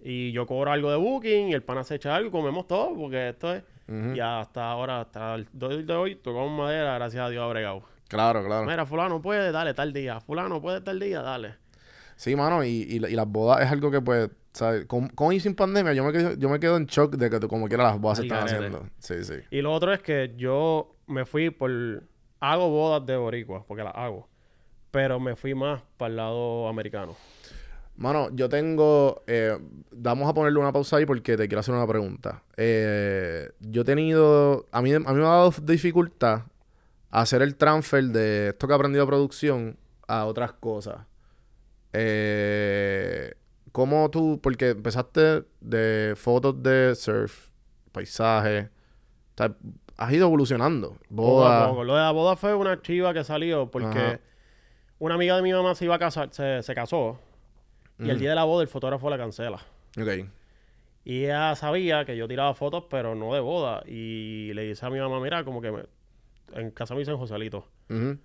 [0.00, 2.94] Y yo cobro algo de booking y el pana se echa algo y comemos todo,
[2.96, 3.62] porque esto es...
[4.14, 7.82] Y hasta ahora, hasta el día de hoy, tocamos madera, gracias a Dios ha bregado.
[8.06, 8.66] Claro, claro.
[8.66, 10.20] Mira, fulano puede, dale tal día.
[10.20, 11.54] Fulano puede tal día, dale.
[12.16, 14.84] Sí, mano, y, y, la- y las bodas es algo que, pues, ¿sabes?
[14.84, 17.40] Con, con y sin pandemia, yo me, quedo, yo me quedo en shock de que
[17.48, 18.56] como quiera las bodas se están garete.
[18.66, 18.86] haciendo.
[18.98, 19.34] Sí, sí.
[19.50, 21.70] Y lo otro es que yo me fui por...
[22.40, 24.28] Hago bodas de boricua, porque las hago.
[24.90, 27.16] Pero me fui más para el lado americano.
[27.98, 29.22] Mano, yo tengo.
[29.26, 29.58] eh,
[29.90, 32.42] vamos a ponerle una pausa ahí porque te quiero hacer una pregunta.
[32.56, 34.66] Eh, yo he tenido.
[34.72, 36.42] A mí, a mí me ha dado dificultad
[37.10, 40.98] hacer el transfer de esto que he aprendido de producción a otras cosas.
[41.92, 43.34] Eh,
[43.72, 44.38] ¿Cómo tú.?
[44.42, 47.48] Porque empezaste de fotos de surf,
[47.92, 48.66] paisajes.
[48.66, 49.54] O sea,
[49.96, 50.96] has ido evolucionando.
[51.14, 51.84] Poco a poco.
[51.84, 54.20] Lo de la boda fue una chiva que salió porque Ajá.
[55.00, 57.18] una amiga de mi mamá se iba a casar, se, se casó.
[57.98, 59.56] Y el día de la boda el fotógrafo la cancela.
[60.00, 60.26] Ok.
[61.04, 63.82] Y ella sabía que yo tiraba fotos, pero no de boda.
[63.86, 65.84] Y le dice a mi mamá, mira, como que me-
[66.52, 67.66] en casa me dicen Joselito.
[67.88, 68.18] Ujú.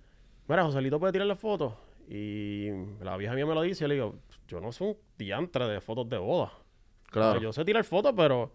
[0.48, 1.72] Mira, Joselito puede tirarle fotos.
[2.08, 2.68] Y
[3.02, 4.16] la vieja mía me lo dice y le digo,
[4.48, 6.52] yo no soy un diantre de fotos de boda.
[6.52, 7.32] O Claro.
[7.32, 8.52] sea, yo sé tirar fotos, pero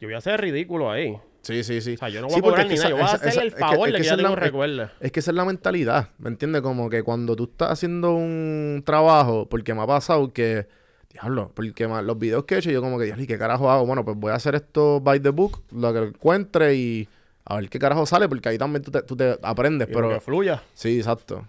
[0.00, 1.16] yo voy a ser ridículo ahí.
[1.46, 1.94] Sí, sí, sí.
[1.94, 2.88] O sea, yo no Sí, voy a cobrar ni nada.
[2.90, 4.88] Yo voy a hacerle el favor de que la- tengo es- recuerde.
[5.00, 6.62] Es que esa es la mentalidad, ¿me entiendes?
[6.62, 10.66] Como que cuando tú estás haciendo un trabajo, porque me ha pasado que,
[11.12, 13.86] diablo, porque los videos que he hecho, yo como que, diablo, ¿y qué carajo hago?
[13.86, 17.08] Bueno, pues voy a hacer esto by the book, lo que encuentre y
[17.44, 19.96] a ver qué carajo sale, porque ahí también tú te, tú te aprendes, Y lo
[19.98, 20.08] pero...
[20.14, 20.62] que fluya.
[20.74, 21.46] Sí, exacto.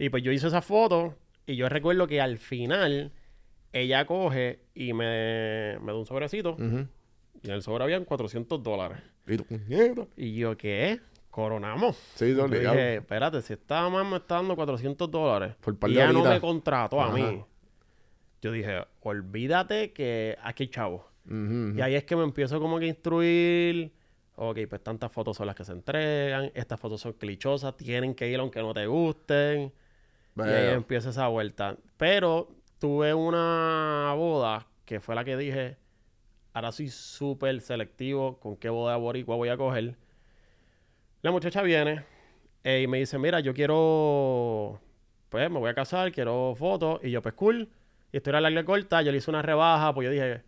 [0.00, 1.14] Y pues yo hice esa foto
[1.46, 3.12] y yo recuerdo que al final
[3.72, 6.86] ella coge y me, me da un sobrecito Ujú.
[7.42, 8.98] Y en el sobre habían 400 dólares.
[9.26, 10.06] Y tú, "Mierda".
[10.16, 11.00] Y yo, ¿qué?
[11.30, 11.96] Coronamos.
[12.14, 12.74] Sí, Yo obligado.
[12.74, 15.54] dije, espérate, si esta mamá me está dando 400 dólares
[15.86, 17.44] y ella no me contrató a mí.
[18.40, 21.08] Yo dije, olvídate que aquí hay chavo.
[21.26, 23.92] Ujú, Y ahí es que me empiezo como que a instruir.
[24.36, 26.50] Ok, pues tantas fotos son las que se entregan.
[26.54, 27.76] Estas fotos son clichosas.
[27.76, 29.72] Tienen que ir aunque no te gusten.
[30.36, 31.76] Y ahí empieza esa vuelta.
[31.96, 32.48] Pero
[32.78, 35.76] tuve una boda que fue la que dije,
[36.58, 39.94] ahora soy súper selectivo con qué boda boricua voy a coger.
[41.22, 42.04] La muchacha viene
[42.64, 44.80] eh, y me dice, mira, yo quiero,
[45.28, 47.00] pues me voy a casar, quiero fotos.
[47.04, 47.68] Y yo, pues cool.
[48.12, 50.42] Y historia larga y corta, yo le hice una rebaja, pues yo dije,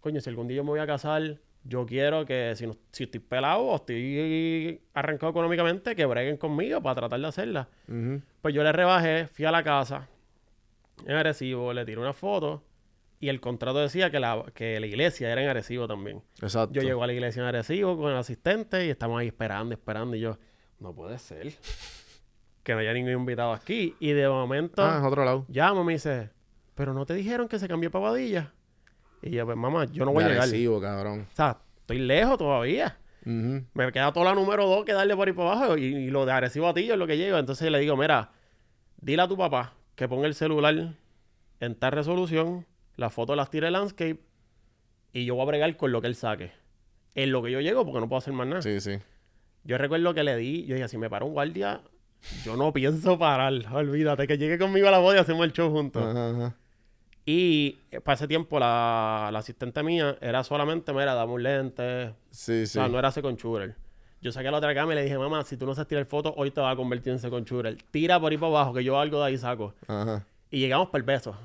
[0.00, 3.04] coño, si algún día yo me voy a casar, yo quiero que si, no- si
[3.04, 7.68] estoy pelado o estoy arrancado económicamente, que breguen conmigo para tratar de hacerla.
[8.42, 10.08] Pues yo le rebajé, fui a la casa
[11.06, 12.62] en Arecibo, le tiré una foto
[13.24, 16.22] y el contrato decía que la, que la iglesia era en Arecibo también.
[16.42, 16.74] Exacto.
[16.74, 20.14] Yo llego a la iglesia en Arecibo con el asistente y estamos ahí esperando, esperando
[20.16, 20.38] y yo,
[20.80, 21.52] no puede ser
[22.62, 23.94] que no haya ningún invitado aquí.
[24.00, 25.44] Y de momento Ah, es otro lado.
[25.48, 26.30] llama y me dice,
[26.74, 28.52] pero no te dijeron que se cambió para Badilla.
[29.22, 30.48] Y yo, pues mamá, yo no voy De a llegar.
[30.48, 31.26] Arecibo, cabrón.
[31.32, 32.98] O sea, estoy lejos todavía.
[33.24, 35.78] Me queda toda la número dos que darle por ahí para abajo.
[35.78, 37.38] Y, y lo de Arecibo a ti es lo que llego.
[37.38, 38.32] Entonces le digo, mira,
[39.00, 40.94] dile a tu papá que ponga el celular
[41.60, 44.20] en tal resolución, las fotos las tire landscape
[45.12, 46.52] y yo voy a bregar con lo que él saque.
[47.14, 48.62] En lo que yo llego, porque no puedo hacer más nada.
[48.62, 48.98] Sí, sí.
[49.62, 51.80] Yo recuerdo que le di, yo dije, si me para un guardia,
[52.44, 53.52] yo no pienso parar.
[53.72, 56.02] Olvídate, que llegue conmigo a la boda y hacemos el show juntos.
[56.04, 56.56] Ajá, ajá.
[57.26, 62.12] Y eh, para ese tiempo la, la asistente mía era solamente, mira, dame un lente,
[62.30, 62.72] Sí, o sí.
[62.74, 63.76] sea, no era second shooter.
[64.20, 66.32] Yo saqué la otra cama y le dije, mamá, si tú no sabes tirar fotos,
[66.36, 67.76] hoy te vas a convertir en second shooter.
[67.90, 69.74] Tira por ahí para abajo, que yo algo de ahí saco.
[69.86, 70.26] Ajá.
[70.50, 71.36] Y llegamos por el beso.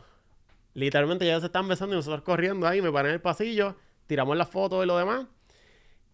[0.74, 3.76] Literalmente ya se están besando y nosotros corriendo ahí, me paré en el pasillo,
[4.08, 5.26] tiramos las fotos y lo demás.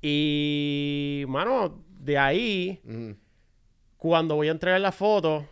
[0.01, 2.81] Y, mano, de ahí,
[3.97, 5.43] cuando voy a entregar las fotos,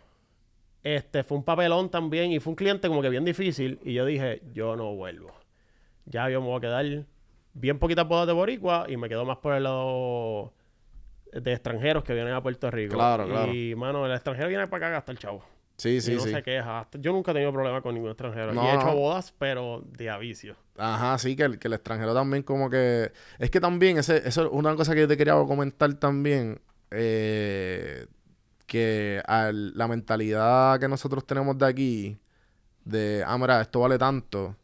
[0.82, 3.80] este, fue un papelón también y fue un cliente como que bien difícil.
[3.82, 5.32] Y yo dije, yo no vuelvo.
[6.04, 7.06] Ya yo me voy a quedar
[7.54, 10.52] bien poquitas bodas de boricua y me quedo más por el lado
[11.32, 12.94] de extranjeros que vienen a Puerto Rico.
[12.94, 13.52] Claro, claro.
[13.52, 15.44] Y, mano, el extranjero viene para acá a gastar chavo.
[15.76, 16.30] Sí, y sí, no sí.
[16.30, 16.88] se queja.
[17.00, 18.52] Yo nunca he tenido problema con ningún extranjero.
[18.52, 18.94] y No, he hecho no.
[18.94, 20.56] bodas, pero de avicio.
[20.76, 23.12] Ajá, sí, que el, que el extranjero también como que...
[23.38, 26.60] Es que también, ese, eso es una cosa que yo te quería comentar también,
[26.90, 28.06] eh,
[28.66, 32.18] que al- la mentalidad que nosotros tenemos de aquí,
[32.84, 34.56] de, ah, mira, esto vale tanto,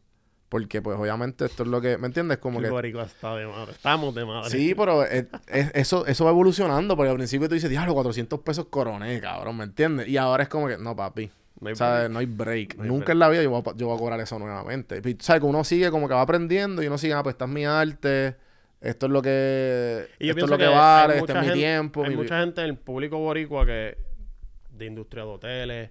[0.51, 2.37] porque pues obviamente esto es lo que, ¿me entiendes?
[2.39, 2.71] Como el que...
[2.71, 3.73] boricua está de madre.
[3.73, 4.51] Estamos de madre.
[4.51, 8.41] Sí, pero es- es- eso, eso va evolucionando, porque al principio tú dices, diablo, 400
[8.41, 10.09] pesos coroné, cabrón, ¿me entiendes?
[10.09, 12.11] Y ahora es como que, no, papi, No hay o sea, break.
[12.11, 12.75] no hay break.
[12.77, 13.15] No hay Nunca break.
[13.15, 15.01] en la vida yo voy, a, yo voy a cobrar eso nuevamente.
[15.05, 15.41] Y, ¿Sabes?
[15.41, 17.65] Que uno sigue como que va aprendiendo y uno sigue, ah, pues esta es mi
[17.65, 18.37] arte,
[18.81, 22.03] esto es lo que, Y esto es lo que, vale, este es mi tiempo.
[22.03, 23.97] Hay mi- mucha gente en el público boricua que
[24.73, 25.91] de industria de hoteles,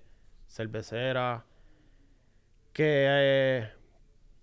[0.49, 1.43] cerveceras,
[2.73, 3.69] que eh,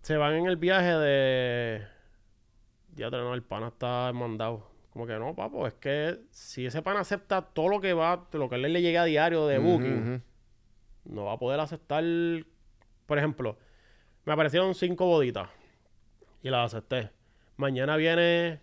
[0.06, 1.82] se van en el viaje de
[2.94, 4.64] ya no, el pana está mandado.
[4.92, 8.48] Como que no, papo, es que si ese pana acepta todo lo que va, lo
[8.48, 10.22] que él le llega a diario de booking,
[11.06, 12.04] no va a poder aceptar.
[13.06, 13.58] Por ejemplo,
[14.24, 15.48] me aparecieron cinco boditas
[16.40, 17.10] y las acepté.
[17.56, 18.60] Mañana viene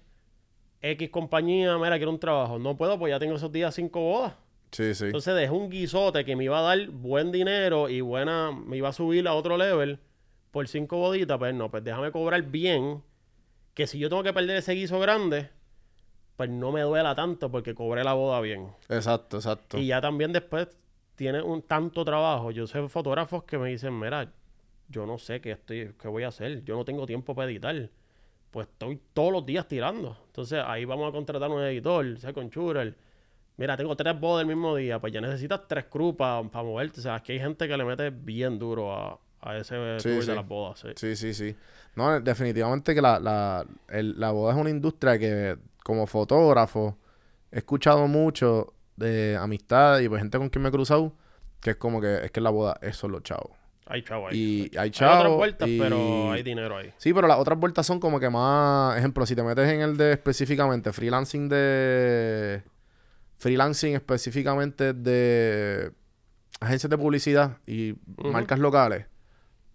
[0.82, 2.58] X compañía, mira, quiero un trabajo.
[2.58, 4.34] No puedo, pues ya tengo esos días cinco bodas.
[4.72, 5.08] Sí, sí.
[5.08, 8.88] Entonces dejé un guisote que me iba a dar buen dinero y buena, me iba
[8.88, 10.00] a subir a otro level
[10.54, 11.38] por cinco boditas.
[11.38, 13.04] Pues no, pues déjame cobrar bien.
[13.74, 15.50] Que si yo tengo que perder ese guiso grande,
[16.38, 18.68] pues no me duela tanto porque cobré la boda bien.
[18.88, 19.80] Exacto, exacto.
[19.80, 20.68] Y ya también después
[21.16, 22.52] tiene un tanto trabajo.
[22.52, 24.32] Yo sé fotógrafos que me dicen, mira,
[24.90, 26.64] yo no sé qué estoy, qué voy a hacer.
[26.64, 27.90] Yo no tengo tiempo para editar.
[28.52, 30.16] Pues estoy todos los días tirando.
[30.28, 32.52] Entonces ahí vamos a contratar un editor, sea con.
[33.58, 35.00] Mira, tengo tres bodas el mismo día.
[35.00, 37.00] Pues ya necesitas tres crews para moverte.
[37.00, 40.28] O sea, aquí hay gente que le mete bien duro a, a ese Sí, sí.
[40.28, 40.80] de las bodas.
[40.80, 40.88] sí.
[40.96, 41.56] Sí, sí, sí.
[41.96, 46.98] No, definitivamente que la, la, el- la boda es una industria que, como fotógrafo,
[47.52, 51.14] he escuchado mucho de amistades y pues gente con quien me he cruzado,
[51.60, 53.52] que es como que es que la boda es solo chavos.
[53.86, 54.38] Hay chavo ahí.
[54.72, 55.18] Y hay hay chavos.
[55.18, 56.92] otras vueltas, y- pero hay dinero ahí.
[56.98, 58.98] Sí, pero las otras vueltas son como que más.
[58.98, 62.64] Ejemplo, si te metes en el de específicamente freelancing de.
[63.38, 65.92] Freelancing específicamente de
[66.62, 69.06] agencias de publicidad y marcas locales.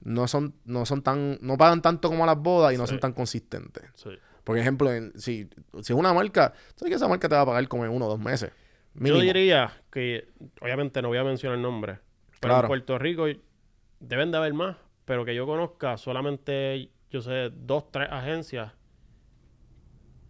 [0.00, 2.90] No son, no son tan, no pagan tanto como las bodas y no Sí.
[2.90, 3.84] son tan consistentes.
[3.94, 4.10] Sí.
[4.44, 5.48] Por ejemplo, en- si,
[5.82, 8.06] si es una marca, sabes que esa marca te va a pagar como en uno
[8.06, 8.50] o dos meses.
[8.94, 9.18] Mínimo.
[9.18, 10.28] Yo diría que,
[10.60, 11.98] obviamente no voy a mencionar el nombre,
[12.40, 12.66] pero Claro.
[12.66, 13.26] en Puerto Rico
[14.00, 18.72] deben de haber más, pero que yo conozca solamente, yo sé, dos, tres agencias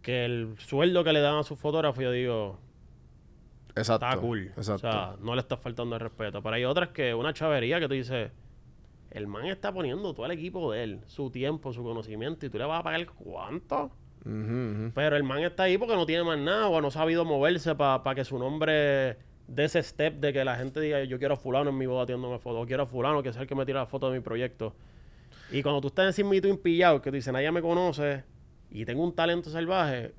[0.02, 2.59] que el sueldo que le dan a sus fotógrafos, yo digo,
[3.74, 4.07] Exacto.
[4.07, 4.52] está cool.
[4.57, 4.74] Exacto.
[4.88, 6.42] O sea, no le está faltando el respeto.
[6.42, 8.31] Pero hay otras que una chavería que tú dices,
[9.10, 12.58] el man está poniendo todo el equipo de él, su tiempo, su conocimiento, y tú
[12.58, 13.90] le vas a pagar cuánto.
[14.24, 17.74] Pero el man está ahí porque no tiene más nada o no ha sabido moverse
[17.74, 19.16] para que su nombre
[19.46, 22.04] dé ese step de que la gente diga yo quiero a fulano en mi boda
[22.04, 24.18] tirándome fotos, o quiero a fulano que sea el que me tira la foto de
[24.18, 24.74] mi proyecto.
[25.50, 28.24] Y cuando tú estás en mito impillado, que tú dices nadie me conoce
[28.70, 30.12] y tengo un talento salvaje,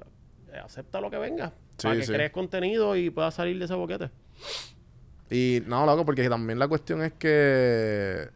[0.51, 1.53] eh, acepta lo que venga.
[1.81, 2.11] para que sí.
[2.11, 4.09] crees contenido y puedas salir de ese boquete.
[5.29, 8.27] Y no, loco, porque también la cuestión es que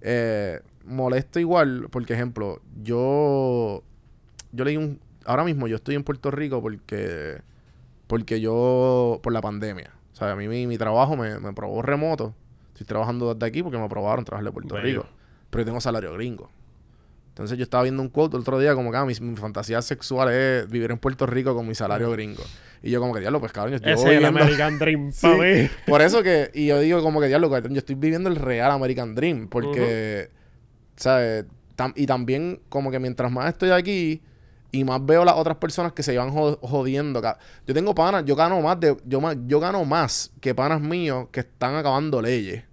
[0.00, 3.82] eh, molesta igual, porque ejemplo, yo
[4.52, 7.42] yo leí un ahora mismo yo estoy en Puerto Rico porque
[8.06, 11.82] porque yo por la pandemia, o sea, a mí mi, mi trabajo me, me probó
[11.82, 12.34] remoto.
[12.72, 15.02] Estoy trabajando desde aquí porque me aprobaron trabajar de Puerto Bello.
[15.02, 15.06] Rico,
[15.50, 16.48] pero yo tengo salario gringo.
[17.38, 19.80] Entonces yo estaba viendo un quote el otro día como que ah, mi, mi fantasía
[19.80, 22.42] sexual es vivir en Puerto Rico con mi salario gringo.
[22.82, 25.12] Y yo como que diablo, pues cabrón, yo estoy Ese es el viviendo- American Dream
[25.12, 25.68] Sí, para mí.
[25.86, 29.14] Por eso que, y yo digo como que diablo, yo estoy viviendo el real American
[29.14, 30.30] Dream, porque,
[30.96, 31.44] ¿sabes?
[31.76, 34.20] Tam- y también como que mientras más estoy aquí
[34.72, 37.22] y más veo las otras personas que se llevan jo- jodiendo,
[37.66, 41.28] yo tengo panas, yo gano más de, yo más, yo gano más que panas míos
[41.30, 42.64] que están acabando leyes.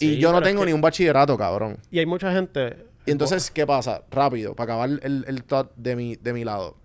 [0.00, 1.78] y yo no tengo que- ni un bachillerato, cabrón.
[1.90, 2.86] Y hay mucha gente.
[3.08, 4.02] Y entonces, ¿qué pasa?
[4.10, 6.76] Rápido, para acabar el, el thought de mi, de mi lado.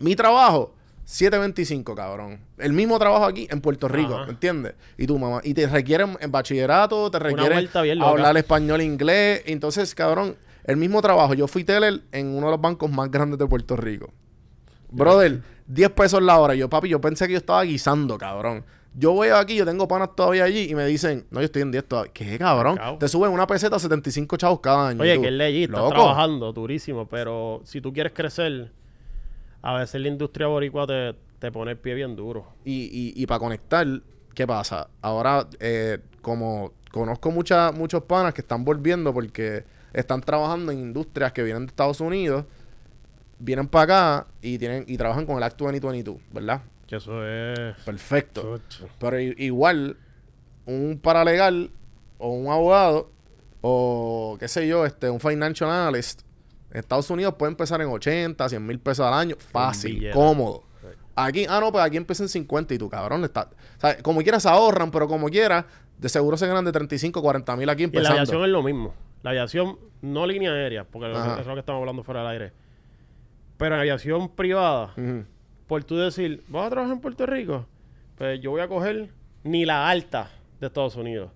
[0.00, 0.74] Mi trabajo,
[1.06, 2.40] 7.25, cabrón.
[2.58, 4.26] El mismo trabajo aquí en Puerto Rico, Ajá.
[4.26, 4.74] ¿me entiendes?
[4.98, 5.40] Y tu mamá.
[5.42, 7.68] Y te requieren en bachillerato, te requieren
[8.02, 9.42] hablar español, inglés.
[9.46, 11.32] Entonces, cabrón, el mismo trabajo.
[11.32, 14.12] Yo fui teller en uno de los bancos más grandes de Puerto Rico.
[14.90, 16.54] Brother, 10 pesos la hora.
[16.54, 18.64] Yo, papi, yo pensé que yo estaba guisando, cabrón.
[18.98, 21.70] Yo voy aquí, yo tengo panas todavía allí y me dicen, no, yo estoy en
[21.70, 22.12] 10 todavía.
[22.12, 22.80] ¿Qué, cabrón?
[22.98, 25.04] Te suben una peseta a 75 chavos cada año.
[25.04, 28.72] Y Oye, tú, que es ley, estás trabajando durísimo, pero si tú quieres crecer,
[29.62, 32.46] a veces la industria boricua te, te pone el pie bien duro.
[32.64, 33.86] Y, y, para conectar,
[34.34, 34.88] ¿qué pasa?
[35.00, 41.32] Ahora, eh, como conozco mucha, muchos panas que están volviendo porque están trabajando en industrias
[41.32, 42.46] que vienen de Estados Unidos,
[43.38, 46.62] vienen para acá y tienen y trabajan con el Act 2022, ¿verdad?
[46.88, 47.76] Que eso es...
[47.84, 48.60] Perfecto.
[48.98, 49.96] Pero igual,
[50.66, 51.70] un paralegal
[52.18, 53.10] o un abogado
[53.60, 56.22] o qué sé yo, este, un financial analyst
[56.70, 60.64] en Estados Unidos puede empezar en 80, 100 mil pesos al año, fácil, cómodo.
[61.14, 63.50] Aquí, ah, no, pues aquí empieza en 50 y tu cabrón está.
[63.76, 65.64] O sea, como quieras ahorran, pero como quieras,
[65.98, 68.20] de seguro se ganan de 35, 40 mil aquí Y en la empezando.
[68.20, 68.94] aviación es lo mismo.
[69.22, 71.40] La aviación, no línea aérea, porque eso Ajá.
[71.40, 72.52] es lo que estamos hablando fuera del aire.
[73.56, 74.94] Pero en aviación privada.
[75.68, 77.66] Por tú decir, ¿vas a trabajar en Puerto Rico?
[78.16, 79.10] Pues yo voy a coger
[79.44, 81.30] ni la alta de Estados Unidos.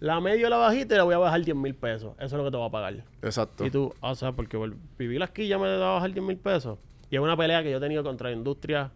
[0.00, 2.14] La media o la bajita y le voy a bajar 10 mil pesos.
[2.18, 3.04] Eso es lo que te va a pagar.
[3.22, 3.64] Exacto.
[3.64, 4.58] Y tú, o sea, porque
[4.98, 6.78] vivir aquí ya me va a bajar 10 mil pesos.
[7.10, 8.90] Y es una pelea que yo he tenido contra la industria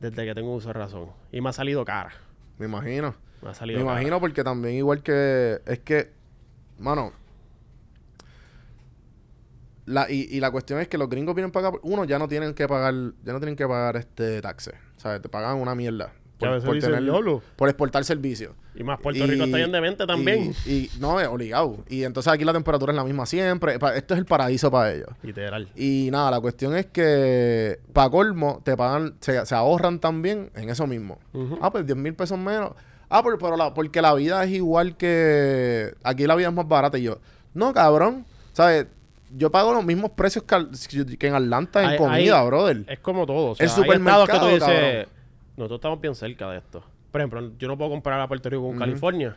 [0.00, 1.06] desde que tengo uso de razón.
[1.32, 2.12] Y me ha salido cara.
[2.58, 3.14] Me imagino.
[3.40, 5.60] Me ha Me salido imagino porque también igual que...
[5.66, 6.10] Es que,
[6.78, 7.12] mano...
[9.86, 11.78] La, y, y la cuestión es que los gringos vienen para acá...
[11.82, 12.94] Uno, ya no tienen que pagar...
[13.24, 14.74] Ya no tienen que pagar este taxes.
[14.96, 16.12] O sea, te pagan una mierda.
[16.40, 17.42] Veces dicen, "Diablo".
[17.56, 18.54] por exportar servicios.
[18.74, 20.54] Y más Puerto Rico está bien de mente también.
[20.64, 21.84] Y, y- no, es obligado.
[21.86, 23.74] Y entonces aquí la temperatura es la misma siempre.
[23.74, 25.08] Esto es el paraíso para ellos.
[25.22, 25.68] Literal.
[25.76, 30.70] Y nada, la cuestión es que para colmo te pagan, se, se ahorran también en
[30.70, 31.18] eso mismo.
[31.60, 32.72] Ah, pues 10 mil pesos menos.
[33.10, 35.92] Ah, pero, pero la, porque la vida es igual que...
[36.02, 36.96] Aquí la vida es más barata.
[36.96, 37.18] Y yo,
[37.52, 38.24] no, cabrón.
[38.54, 38.86] ¿Sabes?
[39.32, 42.84] Yo pago los mismos precios que, en Atlanta en Hay- comida, hay- brother.
[42.88, 43.52] Es como todo.
[43.52, 45.08] O sea, El hay estados que tú supermercado, dices,
[45.56, 46.82] nosotros estamos bien cerca de esto.
[47.10, 49.36] Por ejemplo, yo no puedo comparar a Puerto Rico con California.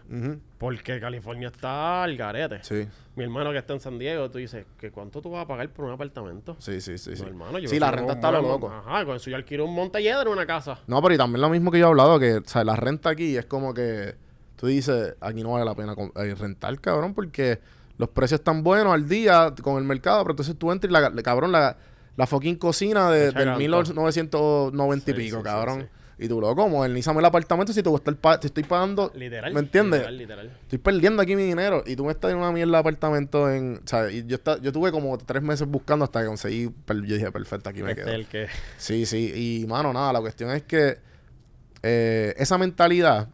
[0.60, 2.60] Porque California está al garete.
[2.64, 5.48] Sí, Mi hermano que está en San Diego, tú dices, ¿que ¿cuánto tú vas a
[5.48, 6.56] pagar por un apartamento?
[6.60, 7.16] sí, sí, sí.
[7.16, 8.70] Sí, No, hermano, yo sí la renta está lo loco.
[8.72, 10.80] Ajá, con eso yo alquilo un Montelledra en una casa.
[10.88, 13.10] No, pero y también lo mismo que yo he hablado, que o sea, la renta
[13.10, 14.16] aquí es como que
[14.56, 17.60] tú dices, aquí no vale la pena eh, rentar, cabrón, porque
[18.06, 21.10] los precios están buenos al día con el mercado, pero entonces tú entras y la,
[21.10, 21.78] la- cabrón, la,
[22.16, 23.60] la fucking cocina de, del canto.
[23.60, 25.82] 1990 y Sí, pico, sí, sí, cabrón.
[25.82, 25.88] sí.
[26.26, 29.12] Y tú, loco, modernízame el apartamento si te, gusta el pa- te estoy pagando.
[29.16, 29.52] Literal.
[29.52, 30.00] ¿Me entiendes?
[30.02, 30.58] Literal, literal.
[30.62, 33.82] Estoy perdiendo aquí mi dinero y tú me estás en una mierda de apartamento en...
[33.84, 36.64] O sea, y yo, esta- yo tuve como tres meses buscando hasta que conseguí...
[36.88, 38.14] Yo dije, perfecto, aquí me Este quedo.
[38.14, 38.48] el que...
[38.78, 39.62] Sí, sí.
[39.64, 41.00] Y, mano, nada, la cuestión es que
[41.82, 43.28] eh, esa mentalidad,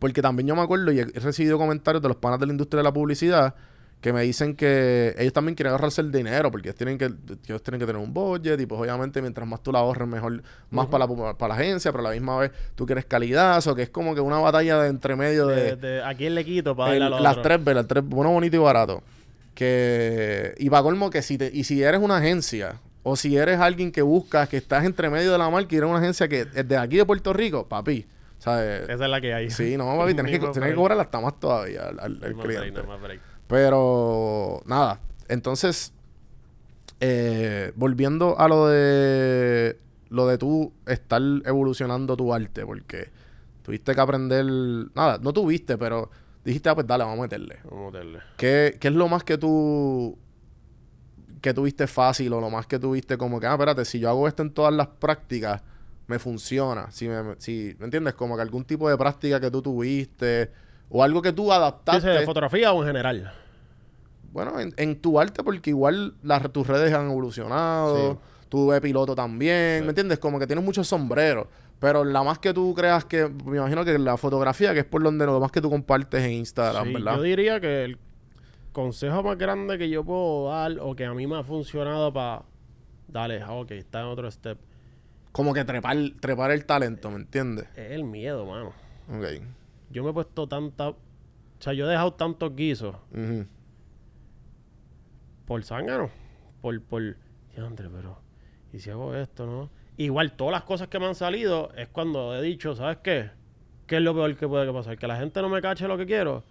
[0.00, 2.78] Porque también yo me acuerdo y he recibido comentarios de los panas de la industria
[2.78, 3.54] de la publicidad
[4.00, 7.62] que me dicen que ellos también quieren ahorrarse el dinero porque ellos tienen que, ellos
[7.62, 10.86] tienen que tener un budget y pues obviamente mientras más tú la ahorres mejor, más
[10.86, 13.82] para, la, para la agencia, pero a la misma vez tú quieres calidad, o que
[13.82, 15.76] es como que una batalla de entre medio de...
[15.76, 17.42] De, de ¿A quién le quito para darle a el- los las otros?
[17.44, 19.02] tres velas, tres, bueno, bonito y barato.
[19.54, 23.60] Que, y para colmo que si, te, y si eres una agencia o si eres
[23.60, 26.46] alguien que buscas que estás entre medio de la marca y eres una agencia que
[26.54, 28.06] es de aquí de Puerto Rico, papi,
[28.40, 28.88] ¿sabes?
[28.88, 29.50] Esa es la que hay.
[29.50, 32.82] Sí, no, papi, tienes que, tienes que cobrar hasta más todavía al, al- break, cliente.
[32.82, 33.20] break.
[33.46, 34.98] Pero nada,
[35.28, 35.92] entonces,
[37.00, 43.10] eh, volviendo a lo de lo de tú estar evolucionando tu arte, porque
[43.62, 44.44] tuviste que aprender,
[44.94, 46.10] nada, no tuviste, pero
[46.44, 47.58] dijiste, ah, pues dale, vamos a meterle.
[47.70, 48.18] Vamos a meterle.
[48.36, 50.18] ¿Qué, qué es lo más que tú
[51.40, 54.26] que tuviste fácil o lo más que tuviste como que, ah, espérate, si yo hago
[54.28, 55.62] esto en todas las prácticas,
[56.10, 56.90] me funciona?
[56.90, 58.14] Si me, si, ¿me entiendes?
[58.14, 60.50] Como que algún tipo de práctica que tú tuviste
[60.90, 62.08] o algo que tú ¿Qué adaptaste.
[62.08, 63.32] ¿De fotografía o en general?
[64.32, 68.18] Bueno, en, en tu arte, porque igual las, tus redes han evolucionado, Sí.
[68.48, 69.84] tú ves piloto también, Sí.
[69.84, 70.18] ¿me entiendes?
[70.18, 71.46] Como que tienes muchos sombreros.
[71.78, 75.02] Pero la más que tú creas que, me imagino que la fotografía, que es por
[75.02, 77.16] donde lo más que tú compartes en Instagram, Sí, ¿verdad?
[77.16, 77.98] Yo diría que el
[78.72, 82.42] consejo más grande que yo puedo dar o que a mí me ha funcionado para...
[83.08, 84.58] Dale, ah, ok, está en otro step.
[85.32, 87.66] Como que trepar, trepar el talento, ¿me entiendes?
[87.76, 88.72] Es el miedo, mano.
[89.08, 89.42] Ok.
[89.90, 90.88] Yo me he puesto tanta...
[90.90, 90.96] O
[91.58, 93.46] sea, yo he dejado tantos guisos Ujú.
[95.46, 96.10] por zángano.
[96.60, 97.16] Por, por...
[97.54, 98.18] Pero...
[98.72, 99.70] ¿Y si hago esto, no?
[99.96, 103.30] Igual, todas las cosas que me han salido es cuando he dicho, ¿sabes qué?
[103.86, 104.96] ¿Qué es lo peor que puede pasar?
[104.96, 106.44] Que la gente no me cache lo que quiero.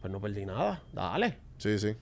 [0.00, 0.82] Pues no perdí nada.
[0.92, 1.38] Dale.
[1.56, 1.96] Sí, sí.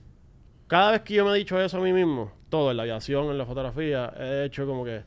[0.67, 3.27] Cada vez que yo me he dicho eso a mí mismo, todo en la aviación,
[3.27, 5.03] en la fotografía, he hecho como que...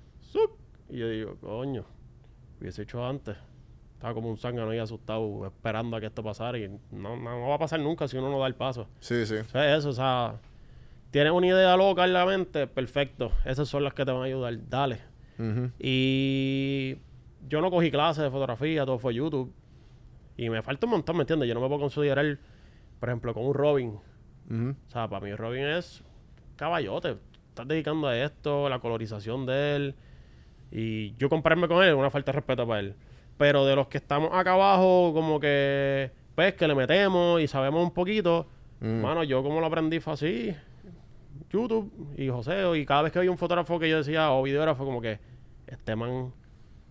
[0.88, 1.84] Y yo digo, coño,
[2.60, 3.36] hubiese hecho antes.
[3.94, 6.58] Estaba como un zángano ahí asustado, esperando a que esto pasara.
[6.58, 8.88] Y no, no, no va a pasar nunca si uno no da el paso.
[9.00, 9.36] Sí, sí.
[9.36, 10.40] O sea, eso, o sea...
[11.10, 13.32] Tienes una idea loca en la mente, perfecto.
[13.44, 14.54] Esas son las que te van a ayudar.
[14.68, 15.00] Dale.
[15.78, 16.96] Y
[17.48, 19.50] yo no cogí clases de fotografía, todo fue YouTube.
[20.36, 21.48] Y me falta un montón, ¿me entiendes?
[21.48, 22.38] Yo no me puedo considerar,
[23.00, 23.98] por ejemplo, con un Robin.
[24.50, 26.04] O sea, para mí Robin es
[26.56, 27.16] caballote.
[27.48, 29.94] Estás dedicando a esto, la colorización de él.
[30.70, 32.94] Y yo compararme con él es una falta de respeto para él.
[33.38, 37.82] Pero de los que estamos acá abajo, como que, pues, que le metemos y sabemos
[37.82, 38.46] un poquito.
[38.80, 39.00] Mm.
[39.00, 40.54] Mano, yo como lo aprendí fue así.
[41.50, 42.76] YouTube y Joseo.
[42.76, 45.18] Y cada vez que había un fotógrafo que yo decía, o videógrafo, como que,
[45.66, 46.32] este man,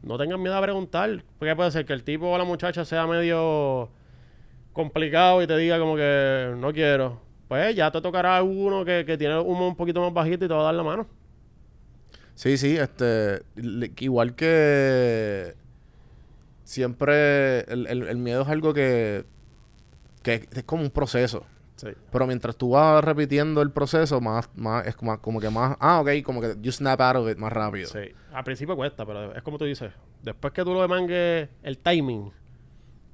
[0.03, 1.23] no tengan miedo a preguntar.
[1.39, 3.89] Porque puede ser que el tipo o la muchacha sea medio
[4.73, 7.21] complicado y te diga como que no quiero.
[7.47, 10.53] Pues ya te tocará uno que, que tiene humo un poquito más bajito y te
[10.53, 11.07] va a dar la mano.
[12.35, 13.41] Sí, sí, este,
[13.99, 15.55] igual que
[16.63, 19.25] siempre el, el- el miedo es algo que,
[20.23, 21.45] que es como un proceso.
[21.75, 21.87] Sí.
[22.11, 25.99] Pero mientras tú vas repitiendo el proceso, más, más, es como, como que más, ah,
[25.99, 27.87] ok, como que you snap out of it más rápido.
[27.89, 28.11] Sí.
[28.33, 29.91] Al principio cuesta, pero es como tú dices.
[30.23, 32.31] Después que tú lo demangues el timing,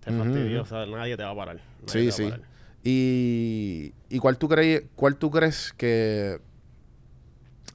[0.03, 0.61] te ujú.
[0.61, 1.55] O sea, nadie te va a parar.
[1.87, 2.23] Nadie Sí, va a sí.
[2.23, 2.41] parar.
[2.83, 4.47] Y, y cuál tú
[4.95, 6.39] cuál tú crees que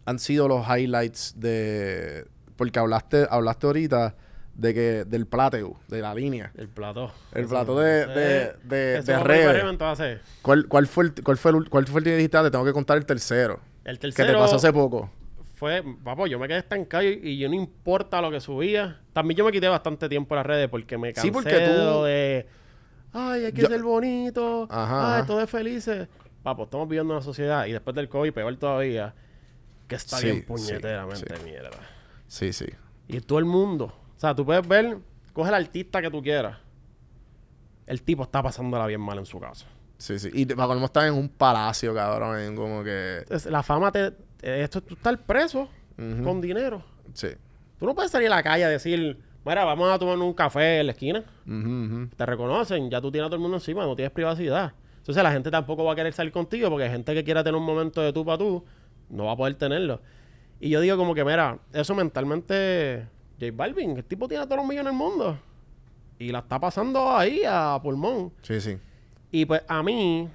[0.06, 4.14] han sido los highlights de porque hablaste, hablaste ahorita
[4.54, 6.50] de que del plateo, de la línea.
[6.56, 7.12] El plato.
[7.34, 10.20] El plato de, de, de, de redes.
[10.40, 12.38] ¿Cuál, cuál fue el, cuál fue el, cuál fue el que dijiste?
[12.38, 13.60] Ah, Te tengo que contar el tercero.
[13.84, 15.10] El Que te pasó hace poco.
[15.54, 19.00] fue, papo, yo me quedé estancado y, y yo no importa lo que subía.
[19.12, 22.04] También yo me quité bastante tiempo en las redes porque me cansé Sí, porque tú-
[22.04, 22.46] de
[23.12, 25.26] ay, hay que Yo- ser bonito, Ajá, ay, ajá.
[25.26, 26.08] todo es felices.
[26.42, 29.14] Papo, estamos viviendo una sociedad y después del COVID, peor todavía,
[29.88, 31.42] que está Sí, bien puñeteramente sí.
[31.44, 31.70] mierda.
[32.26, 32.66] Sí, sí.
[33.08, 34.98] Y todo el mundo, o sea, tú puedes ver,
[35.32, 36.58] coge el artista que tú quieras.
[37.86, 39.66] El tipo está pasándola bien mal en su casa.
[39.98, 40.28] Sí, sí.
[40.32, 42.38] Y para colmo están en un palacio, cabrón.
[42.38, 43.24] en como que.
[43.48, 46.82] La fama te, te- esto tú estás preso con dinero.
[47.14, 47.28] Sí.
[47.78, 50.80] Tú no puedes salir a la calle a decir, mira, vamos a tomar un café
[50.80, 51.24] en la esquina.
[52.16, 54.72] Te reconocen, ya tú tienes a todo el mundo encima, no tienes privacidad.
[54.98, 57.56] Entonces la gente tampoco va a querer salir contigo porque hay gente que quiera tener
[57.56, 58.64] un momento de tú para tú,
[59.08, 60.00] no va a poder tenerlo.
[60.60, 63.06] Y yo digo como que, mira, eso mentalmente,
[63.40, 65.38] J Balvin, el tipo tiene todos los millones del mundo.
[66.18, 68.32] Y la está pasando ahí a pulmón.
[68.42, 68.78] Sí, sí.
[69.30, 70.28] Y pues a mí,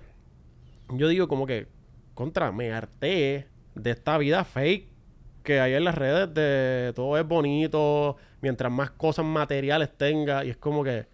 [0.89, 1.67] yo digo como que,
[2.13, 4.91] contra, me harté de esta vida fake
[5.43, 10.51] que hay en las redes de todo es bonito, mientras más cosas materiales tenga, y
[10.51, 11.07] es como que,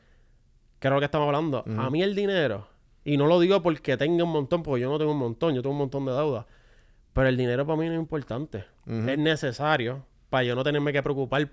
[0.80, 1.64] ¿qué es lo que estamos hablando?
[1.78, 2.68] A mí el dinero,
[3.06, 5.62] y no lo digo porque tenga un montón, porque yo no tengo un montón, yo
[5.62, 6.46] tengo un montón de deudas,
[7.18, 11.02] pero el dinero para mí no es importante, es necesario para yo no tenerme que
[11.04, 11.50] preocupar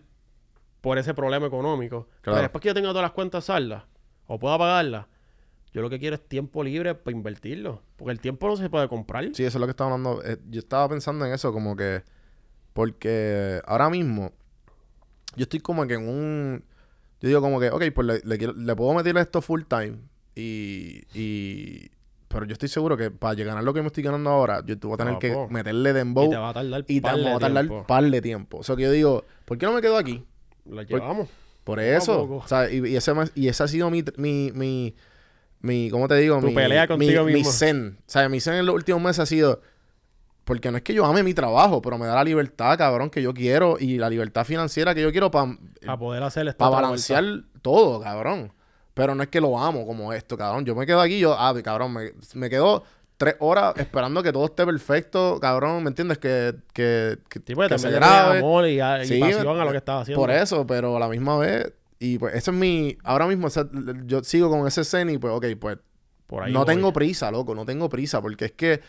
[0.80, 2.08] por ese problema económico.
[2.20, 2.36] Claro.
[2.36, 3.84] Pero después que yo tenga todas las cuentas saldas,
[4.26, 5.08] o pueda pagarla,
[5.72, 7.82] yo lo que quiero es tiempo libre para invertirlo.
[7.96, 9.24] Porque el tiempo no se puede comprar.
[9.34, 10.22] Sí, eso es lo que estaba hablando.
[10.24, 12.02] Eh, yo estaba pensando en eso, como que.
[12.72, 14.32] Porque ahora mismo.
[15.36, 16.64] Yo estoy como que en un.
[17.20, 19.98] Yo digo como que, ok, pues le, le quiero- le puedo meter esto full time.
[20.34, 21.02] Y.
[21.18, 21.90] y
[22.34, 24.74] pero yo estoy seguro que para llegar a lo que me estoy ganando ahora, yo
[24.82, 25.48] voy a tener que Papo.
[25.48, 26.26] meterle dembow.
[26.26, 27.86] y te va a tardar Y te par de va a tardar tiempo.
[27.86, 28.58] par de tiempo.
[28.58, 30.24] O sea que yo digo, ¿por qué no me quedo aquí?
[30.64, 31.28] La llevamos.
[31.62, 32.24] Por eso.
[32.24, 34.94] O sea, y, y ese, y ese ha sido mi, mi, mi,
[35.60, 36.40] mi ¿cómo te digo?
[36.40, 37.52] Tu mi, pelea contigo mi, mi mismo.
[37.52, 37.98] zen.
[38.00, 39.62] O sea, mi zen en los últimos meses ha sido,
[40.44, 43.22] porque no es que yo ame mi trabajo, pero me da la libertad, cabrón, que
[43.22, 45.56] yo quiero y la libertad financiera que yo quiero para
[45.86, 47.48] Para poder hacer esta para balancear vuelta.
[47.62, 48.52] todo, cabrón.
[48.94, 50.64] Pero no es que lo amo como esto, cabrón.
[50.64, 52.84] Yo me quedo aquí, yo, ah, cabrón, me, me quedo
[53.16, 56.18] tres horas esperando que todo esté perfecto, cabrón, ¿me entiendes?
[56.18, 58.38] Que, que, que, Sí, que se grabe.
[58.38, 60.20] amor y, y Sí, pasión a lo que estás haciendo.
[60.20, 63.50] Por eso, pero a la misma vez, y pues eso es mi, ahora mismo, o
[63.50, 63.66] sea,
[64.04, 65.78] yo sigo con ese zen y pues, ok, pues
[66.26, 66.74] Por ahí no voy.
[66.74, 68.80] tengo prisa, loco, no tengo prisa, porque es que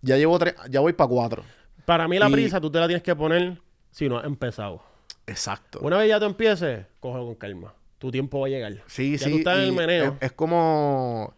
[0.00, 1.44] ya llevo tres, ya voy para cuatro.
[1.84, 3.60] Para mí la Y- prisa tú te la tienes que poner
[3.90, 4.82] si no has empezado.
[5.26, 5.78] Exacto.
[5.82, 7.74] Una vez ya tú empieces, cógelo con calma.
[8.02, 8.82] Tu tiempo va a llegar.
[8.88, 9.30] sí, ya sí.
[9.30, 10.16] tú estás en el meneo.
[10.20, 11.34] Es, es como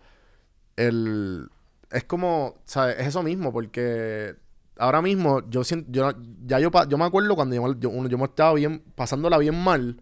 [0.77, 1.51] el,
[1.91, 2.97] es como, ¿sabes?
[2.99, 4.35] Es eso mismo, porque
[4.79, 6.11] ahora mismo yo siento, yo,
[6.47, 10.01] ya yo, yo me acuerdo cuando yo, yo, yo me estaba bien, pasándola bien mal,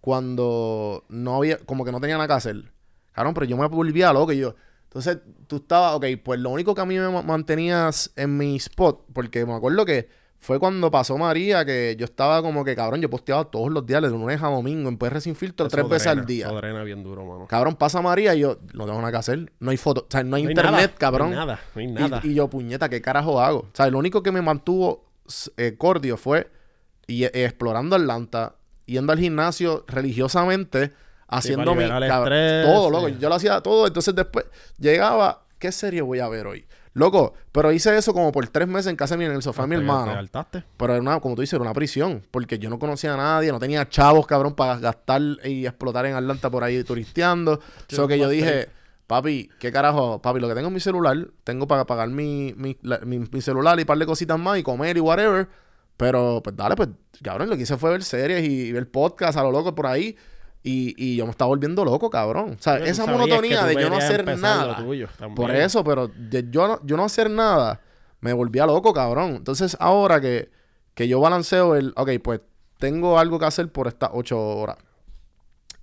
[0.00, 2.72] cuando no había, como que no tenía nada que hacer.
[3.12, 4.54] Cabrón, pero yo me volvía loco y yo.
[4.84, 8.54] Entonces, tú estabas, ok, pues lo único que a mí me ma- mantenías en mi
[8.54, 10.08] spot, porque me acuerdo que
[10.46, 14.00] fue cuando pasó María, que yo estaba como que, cabrón, yo posteaba todos los días,
[14.00, 16.46] de lunes a domingo, en PR Sin Filtro, Eso tres veces al día.
[16.46, 17.48] Eso drena bien duro, mano.
[17.48, 20.22] Cabrón, pasa María y yo, no tengo nada que hacer, no hay foto, o sea,
[20.22, 21.32] no hay No hay internet, nada, cabrón.
[21.32, 22.20] No hay nada, no hay nada.
[22.22, 23.58] Y, yo, puñeta, ¿qué carajo hago?
[23.58, 25.10] O sea, lo único que me mantuvo
[25.56, 26.48] eh, cordio fue
[27.08, 30.92] y, eh, explorando Atlanta, yendo al gimnasio religiosamente,
[31.26, 31.82] haciendo mi...
[31.82, 33.08] el cabrón, estrés, todo, loco.
[33.08, 33.16] sí.
[33.18, 33.88] Yo lo hacía todo.
[33.88, 34.44] Entonces después
[34.78, 36.66] llegaba, ¿qué serie voy a ver hoy?
[36.96, 39.62] Loco, pero hice eso como por tres meses en casa de mi, en el sofá
[39.64, 40.12] de mi hermano.
[40.50, 40.64] te.
[40.78, 42.22] Pero era una, como tú dices, era una prisión.
[42.30, 46.14] Porque yo no conocía a nadie, no tenía chavos, cabrón, para gastar y explotar en
[46.14, 47.60] Atlanta por ahí turisteando.
[47.88, 48.68] Eso que yo dije,
[49.06, 50.22] papi, ¿qué carajo?
[50.22, 53.40] Papi, lo que tengo en mi celular, tengo para pagar mi, mi, la- mi- mi
[53.42, 55.48] celular y un par de cositas más y comer y whatever.
[55.98, 56.88] Pero, pues dale, pues,
[57.22, 60.16] cabrón, lo que hice fue ver series y ver podcasts a lo loco por ahí.
[60.68, 62.56] Y, y yo me estaba volviendo loco, cabrón.
[62.58, 64.76] O sea, Pero tú esa monotonía tú de yo no hacer nada.
[64.78, 65.08] tuyo.
[65.36, 67.80] Por eso, pero de- yo, no, yo no hacer nada
[68.20, 69.36] me volvía loco, cabrón.
[69.36, 70.50] Entonces, ahora que,
[70.94, 72.40] que yo balanceo el, ok, pues
[72.78, 74.76] tengo algo que hacer por estas ocho horas.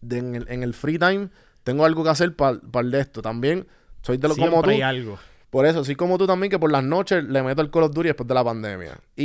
[0.01, 1.29] De- en, el, en el free time,
[1.63, 3.21] tengo algo que hacer para el de esto.
[3.21, 3.65] También
[4.01, 4.75] soy de lo como Siempre tú.
[4.75, 5.17] hay algo.
[5.49, 7.93] Por eso, soy como tú también, que por las noches le meto el Call of
[7.93, 8.97] Duty después de la pandemia.
[9.15, 9.23] Y,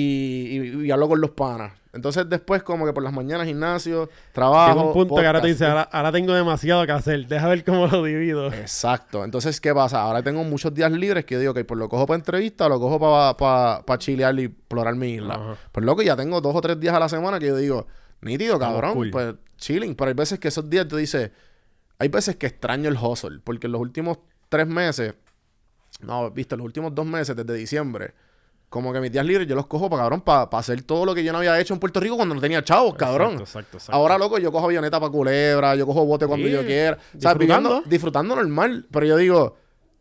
[0.78, 1.72] y, y hablo con los panas.
[1.98, 4.72] Entonces, después, como que por las mañanas, gimnasio, trabajo.
[4.72, 7.26] Llega un punto que ahora te dice, ahora, ahora tengo demasiado que hacer.
[7.26, 8.46] Deja ver cómo lo divido.
[8.52, 9.24] Exacto.
[9.24, 10.00] Entonces, ¿qué pasa?
[10.02, 12.68] Ahora tengo muchos días libres que yo digo, ok, pues lo cojo para entrevista o
[12.68, 15.34] lo cojo para pa, pa chilear y explorar mi isla.
[15.34, 15.56] Ajá.
[15.72, 17.86] Pues loco, ya tengo dos o tres días a la semana que yo digo,
[18.20, 19.10] nítido, Estamos cabrón, cool.
[19.10, 19.94] pues chilling.
[19.96, 21.32] Pero hay veces que esos días tú dices,
[21.98, 24.18] hay veces que extraño el hustle, porque en los últimos
[24.48, 25.14] tres meses,
[26.00, 28.14] no, viste, los últimos dos meses desde diciembre,
[28.68, 31.24] como que mis días libres yo los cojo para cabrón, para hacer todo lo que
[31.24, 33.32] yo no había hecho en Puerto Rico cuando no tenía chavos, cabrón.
[33.32, 33.96] Exacto, exacto, exacto.
[33.96, 36.96] Ahora, loco, yo cojo avioneta para culebra, yo cojo bote cuando Sí, yo quiera.
[36.96, 37.68] O sea, disfrutando.
[37.70, 38.86] viviendo- disfrutando normal.
[38.90, 39.56] Pero yo digo,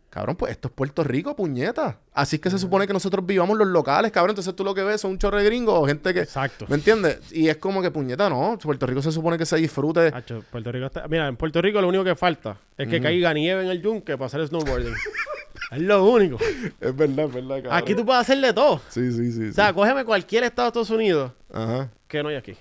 [0.09, 1.99] cabrón, pues esto es Puerto Rico, puñeta.
[2.13, 4.31] Así es que se supone que nosotros vivamos los locales, cabrón.
[4.31, 6.21] Entonces tú lo que ves son un chorro de gringos o gente que.
[6.21, 6.65] Exacto.
[6.67, 7.19] ¿Me entiendes?
[7.31, 8.57] Y es como que, puñeta, no.
[8.61, 10.07] Puerto Rico se supone que se disfrute.
[10.13, 13.33] Hacho, Puerto Rico está- Mira, en Puerto Rico lo único que falta es que caiga
[13.33, 14.93] nieve en el yunque para hacer snowboarding.
[15.71, 16.37] es lo único.
[16.81, 17.73] Es verdad, es verdad, cabrón.
[17.73, 18.81] Aquí tú puedes hacer de todo.
[18.89, 19.49] Sí, sí, sí.
[19.49, 21.89] O sea, cógeme cualquier estado de Estados Unidos Ajá.
[22.07, 22.53] que no hay aquí.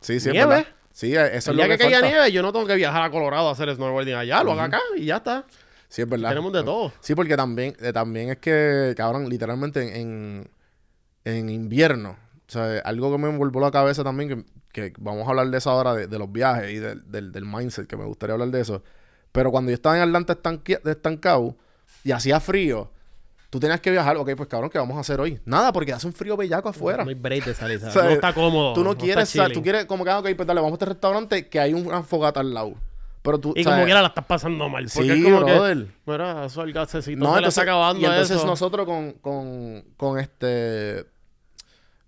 [0.00, 0.48] Sí, sí, es Nieve.
[0.48, 0.66] verdad.
[0.92, 2.08] Sí, eso es lo día que, que, caiga falta.
[2.08, 4.44] nieve, yo no tengo que viajar a Colorado a hacer snowboarding allá.
[4.44, 5.44] Lo hago acá y ya está.
[5.88, 6.28] Sí, es verdad.
[6.30, 6.92] Tenemos de todo.
[7.00, 10.48] Sí, porque también, eh, también es que, cabrón, literalmente en,
[11.24, 12.10] en invierno,
[12.48, 15.58] o sea, algo que me envolvió la cabeza también, que, que vamos a hablar de
[15.58, 18.50] eso ahora, de, de los viajes y del, del, del mindset, que me gustaría hablar
[18.50, 18.82] de eso.
[19.32, 21.56] Pero cuando yo estaba en Atlanta estanqui- estancado
[22.04, 22.90] y hacía frío,
[23.50, 25.40] tú tenías que viajar, ok, pues cabrón, ¿qué vamos a hacer hoy?
[25.44, 27.02] Nada, porque hace un frío bellaco afuera.
[27.02, 27.80] No hay break de salir.
[27.80, 27.96] ¿sabes?
[27.96, 28.74] O sea, no está cómodo.
[28.74, 29.52] Tú no, quieres, sa- chilling.
[29.54, 32.02] tú quieres como que, ah, ok, pues dale, vamos a este restaurante que hay una
[32.04, 32.74] fogata al lado.
[33.22, 34.84] Pero tú, Y sea, como quiera la estás pasando mal.
[34.94, 35.86] Porque Sí, es como brother.
[35.86, 35.92] que.
[36.04, 38.46] Mira, eso el gasecito No, se le entonces, está acabando y entonces eso.
[38.46, 41.06] nosotros con, con, con este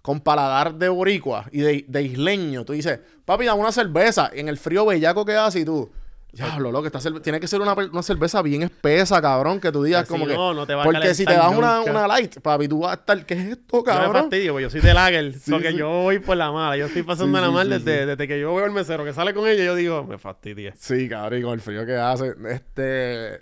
[0.03, 4.49] con paladar de boricua y de, de isleño, tú dices, papi, dame una cerveza en
[4.49, 5.91] el frío bellaco que hace y tú,
[6.37, 9.83] Diablo, loco, esta cerve- tiene que ser una, una cerveza bien espesa, cabrón, que tú
[9.83, 10.35] digas Así como que...
[10.35, 12.93] no, no te va a porque si te das una, una light, papi, tú vas
[12.93, 13.25] a estar...
[13.27, 14.13] ¿Qué es esto, No me cabrón?
[14.23, 15.33] fastidio, porque yo soy de lager.
[15.41, 15.77] so que sí.
[15.79, 16.77] yo voy por la mala.
[16.77, 18.07] Yo estoy pasando Sí, la sí, mal sí, desde, sí.
[18.07, 19.65] desde que yo veo al mesero que sale con ella.
[19.65, 20.73] Yo digo, me fastidia.
[20.77, 22.35] Sí, cabrón, y con el frío que hace.
[22.51, 23.41] Este.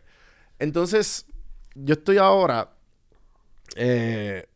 [0.58, 1.26] Entonces,
[1.74, 2.70] yo estoy ahora.
[3.76, 4.46] eh,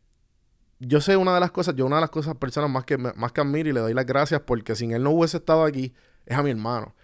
[0.81, 3.31] yo sé una de las cosas, yo una de las cosas, personas más que, más
[3.33, 5.93] que admiro y le doy las gracias porque sin él no hubiese estado aquí,
[6.25, 6.95] es a mi hermano.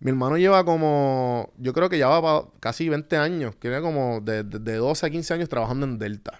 [0.00, 4.20] Mi hermano lleva como, yo creo que lleva pa- casi 20 años, que era como
[4.20, 6.38] de, de, de 12 a 15 años trabajando en Delta.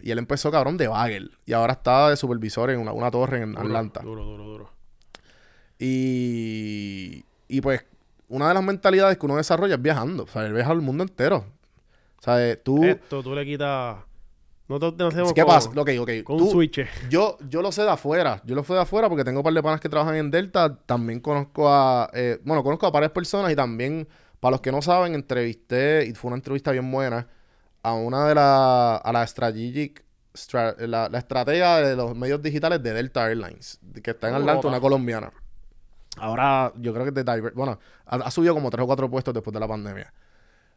[0.00, 1.32] Y él empezó, cabrón, de bagel.
[1.46, 4.00] Y ahora está de supervisor en una, una torre en Duro, Atlanta.
[4.02, 4.70] Duro, duro, duro.
[5.78, 7.84] Y, y pues,
[8.28, 10.24] una de las mentalidades que uno desarrolla es viajando.
[10.24, 11.44] O sea, él viaja al mundo entero.
[12.18, 12.84] O sea, eh, tú...
[12.84, 13.96] Esto tú le quitas.
[14.68, 15.70] Nosotros te hacemos ¿Qué pasa?
[15.70, 16.10] Ok, ok.
[16.24, 16.86] con tú- un switch.
[17.08, 18.42] Yo, yo lo sé de afuera.
[18.44, 20.76] Yo lo sé de afuera porque tengo un par de panas que trabajan en Delta.
[20.84, 22.10] También conozco a...
[22.12, 24.06] eh, bueno, conozco a varias personas y también,
[24.40, 27.26] para los que no saben, entrevisté, y fue una entrevista bien buena,
[27.82, 29.00] a una de las...
[29.02, 30.04] a la strategic...
[30.34, 34.52] stra- la, la estratega de los medios digitales de Delta Airlines, que está en Atlanta,
[34.52, 34.68] Europa.
[34.68, 35.32] una colombiana.
[36.18, 37.52] Ahora, yo creo que es de Diver...
[37.54, 40.12] Bueno, ha, ha subido como tres o cuatro puestos después de la pandemia.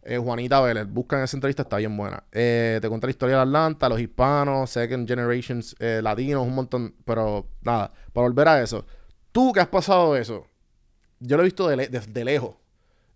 [0.03, 2.23] Eh, Juanita Vélez, buscan esa entrevista, está bien buena.
[2.31, 6.95] Eh, te cuenta la historia de Atlanta, los hispanos, second generations, eh, latinos, un montón.
[7.05, 8.85] Pero nada, para volver a eso.
[9.31, 10.47] Tú que has pasado eso,
[11.19, 12.55] yo lo he visto de, le- de- de lejos.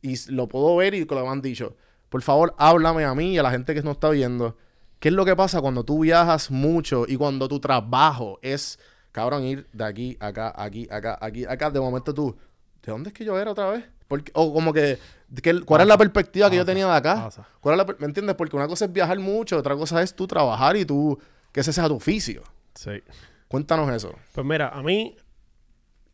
[0.02, 1.76] Y lo puedo ver y lo han dicho.
[2.10, 4.56] Por favor, háblame a mí y a la gente que nos está viendo.
[5.00, 8.80] ¿Qué es lo que pasa cuando tú viajas mucho y cuando tu trabajo es,
[9.12, 11.72] cabrón, ir de aquí, acá, aquí, acá, aquí, acá?
[11.72, 12.38] De momento tú,
[12.84, 13.86] ¿de dónde es que yo era otra vez?
[14.08, 15.00] Porque, o como que,
[15.42, 17.16] que- ¿cuál es la perspectiva que yo pasa, tenía de acá?
[17.16, 17.48] pasa.
[17.60, 18.36] ¿Cuál es la ¿Me entiendes?
[18.36, 21.18] Porque una cosa es viajar mucho, otra cosa es tú trabajar y tú,
[21.52, 22.44] que ese sea tu oficio.
[22.76, 22.92] Sí.
[23.48, 24.14] Cuéntanos eso.
[24.34, 25.16] Pues mira, a mí,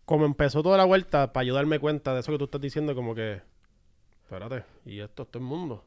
[0.06, 2.94] como empezó toda la vuelta, para yo darme cuenta de eso que tú estás diciendo,
[2.96, 3.42] como que,
[4.24, 5.84] espérate, y esto es todo el mundo.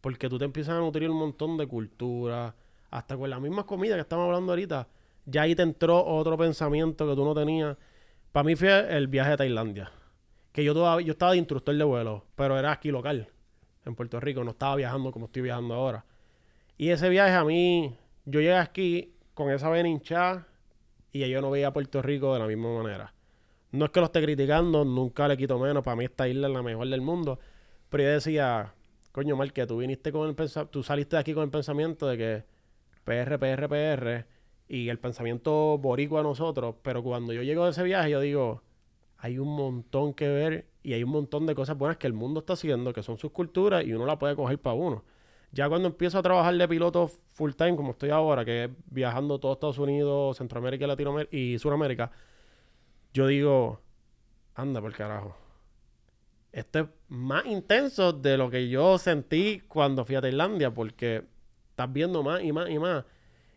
[0.00, 2.54] Porque tú te empiezas a nutrir un montón de cultura,
[2.90, 4.86] hasta con las mismas comidas que estamos hablando ahorita,
[5.26, 7.76] ya ahí te entró otro pensamiento que tú no tenías.
[8.30, 9.90] Para mí fue el viaje a Tailandia.
[10.54, 13.28] Que yo todavía, yo estaba de instructor de vuelo, pero era aquí local,
[13.84, 16.04] en Puerto Rico, no estaba viajando como estoy viajando ahora.
[16.78, 20.46] Y ese viaje a mí, yo llegué aquí con esa vena hinchada
[21.10, 23.12] y yo no veía a Puerto Rico de la misma manera.
[23.72, 26.54] No es que lo esté criticando, nunca le quito menos, para mí esta isla es
[26.54, 27.40] la mejor del mundo,
[27.90, 28.74] pero yo decía,
[29.10, 32.06] coño, Mal, que tú viniste con el pensamiento, tú saliste de aquí con el pensamiento
[32.06, 32.44] de que
[33.02, 34.26] PR, PR, PR
[34.68, 38.62] y el pensamiento boricua a nosotros, pero cuando yo llego de ese viaje yo digo,
[39.24, 42.40] hay un montón que ver y hay un montón de cosas buenas que el mundo
[42.40, 45.02] está haciendo, que son sus culturas y uno la puede coger para uno.
[45.50, 49.40] Ya cuando empiezo a trabajar de piloto full time, como estoy ahora, que es viajando
[49.40, 52.10] todo Estados Unidos, Centroamérica y Latinoamérica y Sudamérica,
[53.14, 53.80] yo digo,
[54.56, 55.34] anda por carajo.
[56.52, 61.24] Esto es más intenso de lo que yo sentí cuando fui a Tailandia, porque
[61.70, 63.06] estás viendo más y más y más.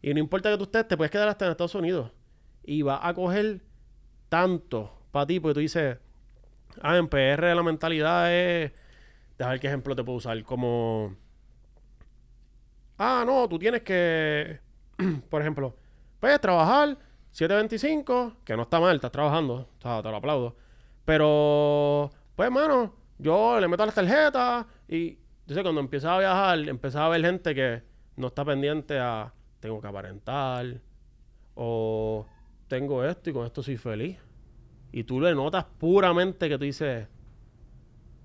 [0.02, 2.14] Y no importa que tú estés, te puedes quedar hasta en Estados Unidos.
[2.64, 3.60] Y vas a coger
[4.30, 5.98] tanto para ti, porque tú dices,
[6.82, 8.72] ah, en PR la mentalidad es,
[9.38, 11.16] déjame ver qué ejemplo te puedo usar, como,
[12.98, 14.60] ah, no, tú tienes que,
[15.30, 15.76] por ejemplo,
[16.20, 16.98] pues trabajar
[17.34, 20.56] 7.25, que no está mal, estás trabajando, o sea, te lo aplaudo.
[21.06, 27.06] Pero, pues, mano, yo le meto las tarjetas y, entonces cuando empiezas a viajar, empezaba
[27.06, 27.84] a ver gente que
[28.16, 30.82] no está pendiente a, tengo que aparentar,
[31.56, 32.26] o
[32.68, 34.18] tengo esto y con esto soy feliz.
[34.92, 37.08] Y tú le notas puramente que tú dices,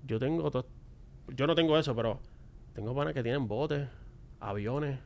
[0.05, 0.49] yo tengo
[1.27, 2.19] yo no tengo eso, pero
[2.73, 3.87] tengo panas que tienen botes,
[4.39, 4.99] aviones,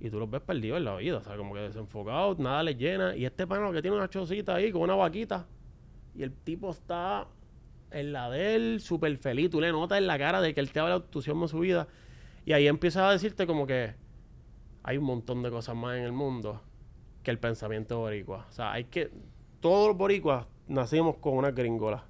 [0.00, 2.78] y tú los ves perdidos en la vida, o sea, como que desenfocados, nada les
[2.78, 3.16] llena.
[3.16, 5.46] Y este pana que tiene una chocita ahí con una vaquita,
[6.14, 7.26] y el tipo está
[7.90, 9.50] en la de él, súper feliz.
[9.50, 11.88] Tú le notas en la cara de que él te habla de su vida.
[12.44, 13.94] Y ahí empiezas a decirte como que
[14.82, 16.60] hay un montón de cosas más en el mundo
[17.22, 18.46] que el pensamiento boricua.
[18.48, 19.10] O sea, hay que...
[19.60, 22.04] Todos los boricuas nacimos con una gringola.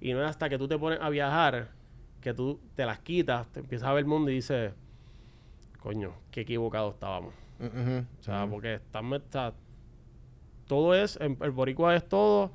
[0.00, 1.68] Y no es hasta que tú te pones a viajar
[2.20, 4.72] que tú te las quitas, te empiezas a ver el mundo y dices,
[5.80, 7.34] coño, qué equivocado estábamos.
[7.58, 8.04] Ujú.
[8.20, 9.52] O sea, porque están, está-
[10.68, 12.52] todo es, el, el boricua es todo.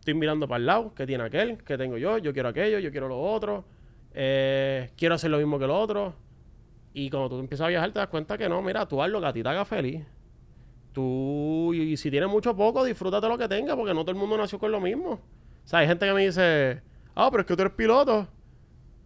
[0.00, 2.90] Estoy mirando para el lado, que tiene aquel, que tengo yo, yo quiero aquello, yo
[2.90, 3.64] quiero lo otro,
[4.12, 6.14] eh, quiero hacer lo mismo que lo otro.
[6.92, 9.20] Y cuando tú empiezas a viajar te das cuenta que no, mira, tú haz lo
[9.20, 10.04] que a ti te haga feliz.
[10.94, 14.38] Tú, y, si tienes mucho poco, disfrútate lo que tengas, porque no todo el mundo
[14.38, 15.10] nació con lo mismo.
[15.10, 16.82] O sea, hay gente que me dice,
[17.16, 18.28] ah, pero es que tú eres piloto.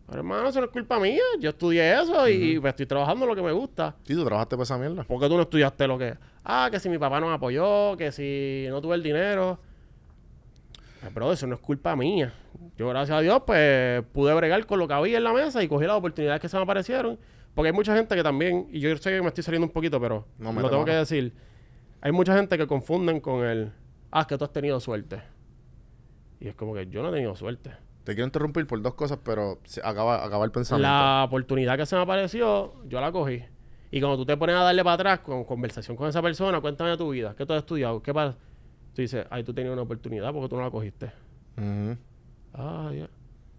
[0.07, 1.23] Pero hermano, eso no es culpa mía.
[1.41, 3.97] Yo estudié eso y pues, estoy trabajando lo que me gusta.
[4.05, 5.05] Sí, tú trabajaste para esa mierda.
[5.05, 6.15] ¿Por qué tú no estudiaste lo que?
[6.45, 9.59] Ah, que si mi papá no me apoyó, que si no tuve el dinero.
[11.01, 12.35] Pues, bro, eso no es culpa mía.
[12.77, 15.69] Yo, gracias a Dios, pues pude bregar con lo que había en la mesa y
[15.69, 17.19] cogí las oportunidades que se me aparecieron.
[17.55, 20.01] Porque hay mucha gente que también, y yo sé que me estoy saliendo un poquito,
[20.01, 21.33] pero No, me lo tengo que decir.
[22.01, 23.73] Hay mucha gente que confunden con el,
[24.11, 25.23] ah, es que tú has tenido suerte.
[26.41, 27.71] Y es como que yo no he tenido suerte.
[28.05, 30.89] Te quiero interrumpir por dos cosas, pero se acaba, acaba el pensamiento.
[30.89, 33.43] La oportunidad que se me apareció, yo la cogí.
[33.91, 36.91] Y cuando tú te pones a darle para atrás con conversación con esa persona, cuéntame
[36.91, 38.03] de tu vida, ¿qué tú has estudiado?
[38.03, 38.37] ¿Qué pasa?
[38.95, 41.07] Tú dices, ay, tú tenías una oportunidad porque tú no la cogiste.
[41.57, 41.97] Ujú.
[42.55, 43.09] Ah, ya.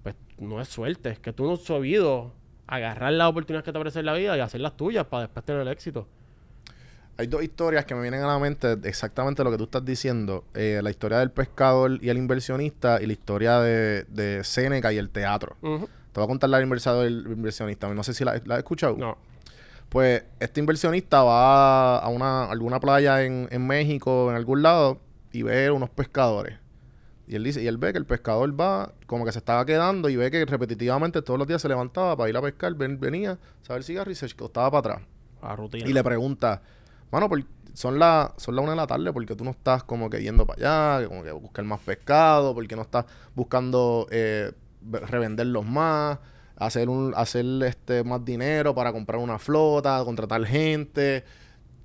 [0.03, 2.33] Pues no es suerte, es que tú no has sabido
[2.67, 5.43] agarrar las oportunidades que te aparecen en la vida y hacer las tuyas para después
[5.45, 6.07] tener el éxito.
[7.19, 10.45] Hay dos historias que me vienen a la mente exactamente lo que tú estás diciendo.
[10.53, 14.97] Eh, la historia del pescador y el inversionista y la historia de, de Seneca y
[14.97, 15.57] el teatro.
[15.61, 17.93] Te voy a contar la del inversador y el inversionista.
[17.93, 18.95] No sé si la, la has escuchado.
[18.97, 19.17] No.
[19.89, 24.99] Pues este inversionista va a una, alguna playa en, en México, en algún lado,
[25.33, 26.57] y ve unos pescadores.
[27.27, 30.07] Y él dice, y él ve que el pescador va, como que se estaba quedando,
[30.07, 33.37] y ve que repetitivamente todos los días se levantaba para ir a pescar, ven- venía,
[33.61, 35.07] saber el cigarro y se acostaba para atrás.
[35.41, 35.87] A rutina.
[35.87, 36.61] Y le pregunta,
[37.11, 37.43] mano, por-
[37.73, 40.45] son las son la una de la tarde, porque tú no estás como que yendo
[40.45, 43.05] para allá, como que buscar más pescado, porque no estás
[43.35, 44.51] buscando eh,
[44.81, 46.19] ve- revenderlos más,
[46.57, 51.23] hacer un hacer este más dinero para comprar una flota, contratar gente.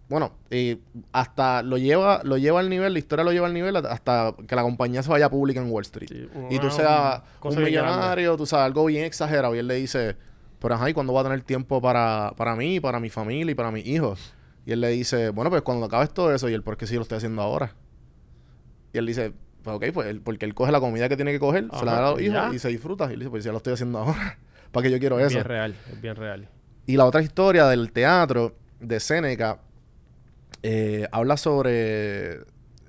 [0.08, 0.78] Bueno, y
[1.12, 4.54] hasta lo lleva lo lleva al nivel, la historia lo lleva al nivel hasta que
[4.56, 6.08] la compañía se vaya pública en Wall Street.
[6.08, 9.54] Sí, y tú seas un millonario, tú sabes, algo bien exagerado.
[9.54, 10.16] Y él le dice,
[10.58, 13.54] pero ajá, ¿y cuándo voy a tener tiempo para, para mí, para mi familia y
[13.54, 14.34] para mis hijos?
[14.66, 16.94] Y él le dice, bueno, pues cuando acabes todo eso, y él, ¿por qué sí
[16.96, 17.74] lo estoy haciendo ahora?
[18.92, 21.38] Y él dice, pues ok, pues él- porque él coge la comida que tiene que
[21.40, 23.06] coger, se la da a los hijos y se disfruta.
[23.10, 24.38] Y él dice, pues ya lo estoy haciendo ahora.
[24.72, 25.34] ¿Para qué yo quiero Es eso?
[25.36, 26.48] bien real, es bien real.
[26.86, 29.60] Y la otra historia del teatro de Séneca
[30.62, 32.34] eh, habla sobre.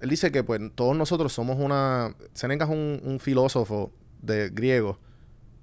[0.02, 2.16] Él dice que pues todos nosotros somos una.
[2.34, 5.00] Séneca es un, un filósofo de griego.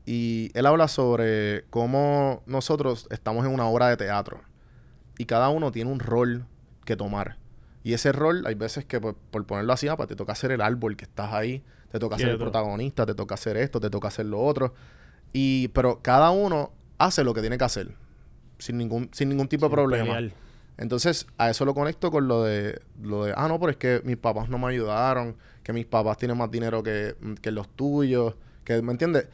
[0.05, 4.41] Y él habla sobre cómo nosotros estamos en una obra de teatro.
[5.19, 6.47] Y cada uno tiene un rol
[6.85, 7.37] que tomar.
[7.85, 10.53] Y ese rol, hay veces que, pues, por ponerlo así, ah, pues te toca ser
[10.53, 13.91] el árbol que estás ahí, te toca ser el protagonista, te toca hacer esto, te
[13.91, 14.75] toca hacer lo otro.
[15.33, 17.95] Y, pero cada uno hace lo que tiene que hacer.
[18.59, 20.15] Sin ningún, sin ningún tipo de problema.
[20.15, 20.33] pelear.
[20.79, 24.01] Entonces, a eso lo conecto con lo de, lo de, ah, no, pero es que
[24.05, 28.35] mis papás no me ayudaron, que mis papás tienen más dinero que, que los tuyos,
[28.65, 29.29] que, ¿me entiendes?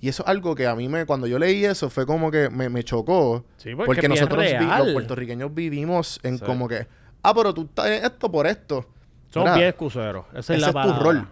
[0.00, 2.48] Y eso es algo que a mí me, cuando yo leí eso, fue como que
[2.48, 3.44] me, me chocó.
[3.58, 6.44] Sí, porque es nosotros, vi- los puertorriqueños, vivimos en Sí.
[6.44, 6.86] como que,
[7.22, 8.86] ah, pero tú estás en esto por esto.
[9.28, 10.24] Somos Mira, bien excuseros.
[10.30, 11.02] Esa ese es es, la tu palabra.
[11.04, 11.28] rol.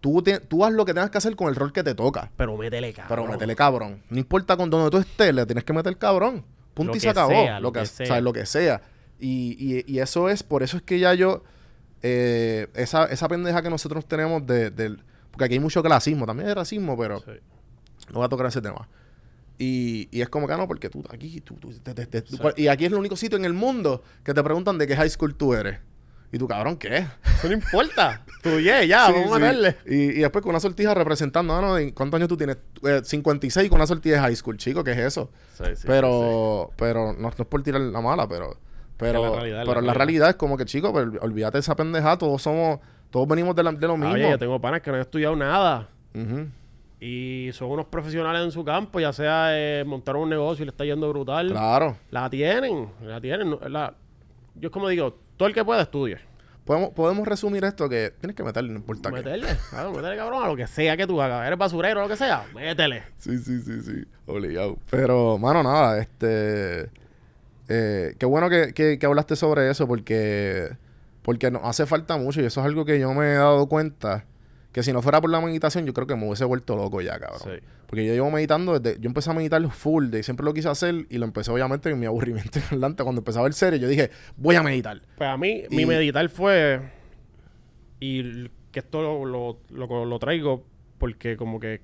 [0.00, 2.30] Tú, te- tú haz lo que tengas que hacer con el rol que te toca.
[2.36, 3.08] Pero métele cabrón.
[3.08, 4.02] Pero métele cabrón.
[4.08, 6.44] No importa con donde tú estés, le tienes que meter cabrón.
[6.74, 7.30] Punto Lo y se acabó.
[7.30, 8.20] sea, lo, lo que, que o sea, sea.
[8.20, 8.82] lo que sea.
[9.20, 11.42] Y, y- y eso es, por eso es que ya yo,
[12.02, 16.48] eh, esa, esa pendeja que nosotros tenemos de, del, porque aquí hay mucho clasismo, también
[16.48, 17.32] hay racismo, pero Sí.
[18.12, 18.88] No voy a tocar ese tema.
[19.58, 22.26] Y, y es como que "Ah, no, porque tú aquí, tú, tú- te- te- te-
[22.26, 22.38] Sí.
[22.56, 25.10] y aquí es el único sitio en el mundo que te preguntan de qué high
[25.10, 25.78] school tú eres.
[26.34, 27.06] Y tú, cabrón, ¿qué?
[27.24, 28.22] Eso no importa.
[28.42, 29.34] Tú yeah, ya, Sí, vamos sí.
[29.34, 29.76] a meterle.
[29.86, 32.56] Y, y después con una sortija representando, ah, no, ¿y ¿cuántos años tú tienes?
[32.82, 35.30] Eh, 56 con una sortija de high school, chico, ¿qué es eso?
[35.58, 38.56] Sí, sí, pero, pero, no, no es por tirar la mala, pero,
[38.96, 40.30] pero, la realidad pero la la realidad.
[40.30, 43.72] es como que, chico, pero olvídate de esa pendejada, todos somos, todos venimos de, la-
[43.72, 43.98] de lo sí.
[44.00, 44.14] mismo.
[44.14, 45.88] Oye, yo tengo panas que no han estudiado nada.
[46.14, 46.46] Ujú.
[47.04, 50.70] Y son unos profesionales en su campo, ya sea eh, montar un negocio y le
[50.70, 51.50] está yendo brutal.
[51.50, 51.96] Claro.
[52.12, 53.50] La tienen, la tienen.
[53.50, 53.94] no- la-
[54.54, 56.18] Yo es como digo, todo el que pueda estudie.
[56.64, 59.16] Podemos, podemos resumir esto que tienes que meterle, no importa qué.
[59.16, 61.44] Meterle, claro, meterle cabrón a lo que sea que tú hagas.
[61.44, 63.02] Eres basurero o lo que sea, métele.
[63.16, 64.04] Sí, sí, sí, sí.
[64.26, 64.78] Obligado.
[64.88, 66.88] Pero, mano, nada, este.
[67.68, 70.70] eh, qué bueno que, que- que hablaste sobre eso porque.
[71.22, 74.24] Porque nos hace falta mucho y eso es algo que yo me he dado cuenta.
[74.72, 77.18] Que si no fuera por la meditación, yo creo que me hubiese vuelto loco ya,
[77.18, 77.40] cabrón.
[77.44, 77.66] Sí.
[77.86, 78.98] Porque yo llevo meditando desde.
[79.00, 82.00] Yo empecé a meditar full de siempre lo quise hacer y lo empecé, obviamente, en
[82.00, 83.02] mi aburrimiento adelante.
[83.02, 85.02] Cuando empezaba el serie, yo dije, voy a meditar.
[85.18, 86.80] Pues a mí, Y- mi meditar fue.
[88.00, 90.64] Y que esto lo, lo, lo- lo traigo
[90.98, 91.82] porque, como que.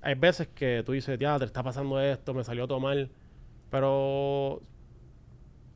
[0.00, 3.10] Hay veces que tú dices, ya, te está pasando esto, me salió todo mal.
[3.70, 4.62] Pero.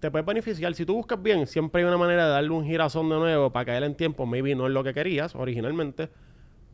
[0.03, 0.75] Te puede beneficiar.
[0.75, 3.67] Si tú buscas bien, siempre hay una manera de darle un girazón de nuevo para
[3.67, 4.27] caer en tiempo.
[4.27, 6.09] Maybe no es lo que querías originalmente.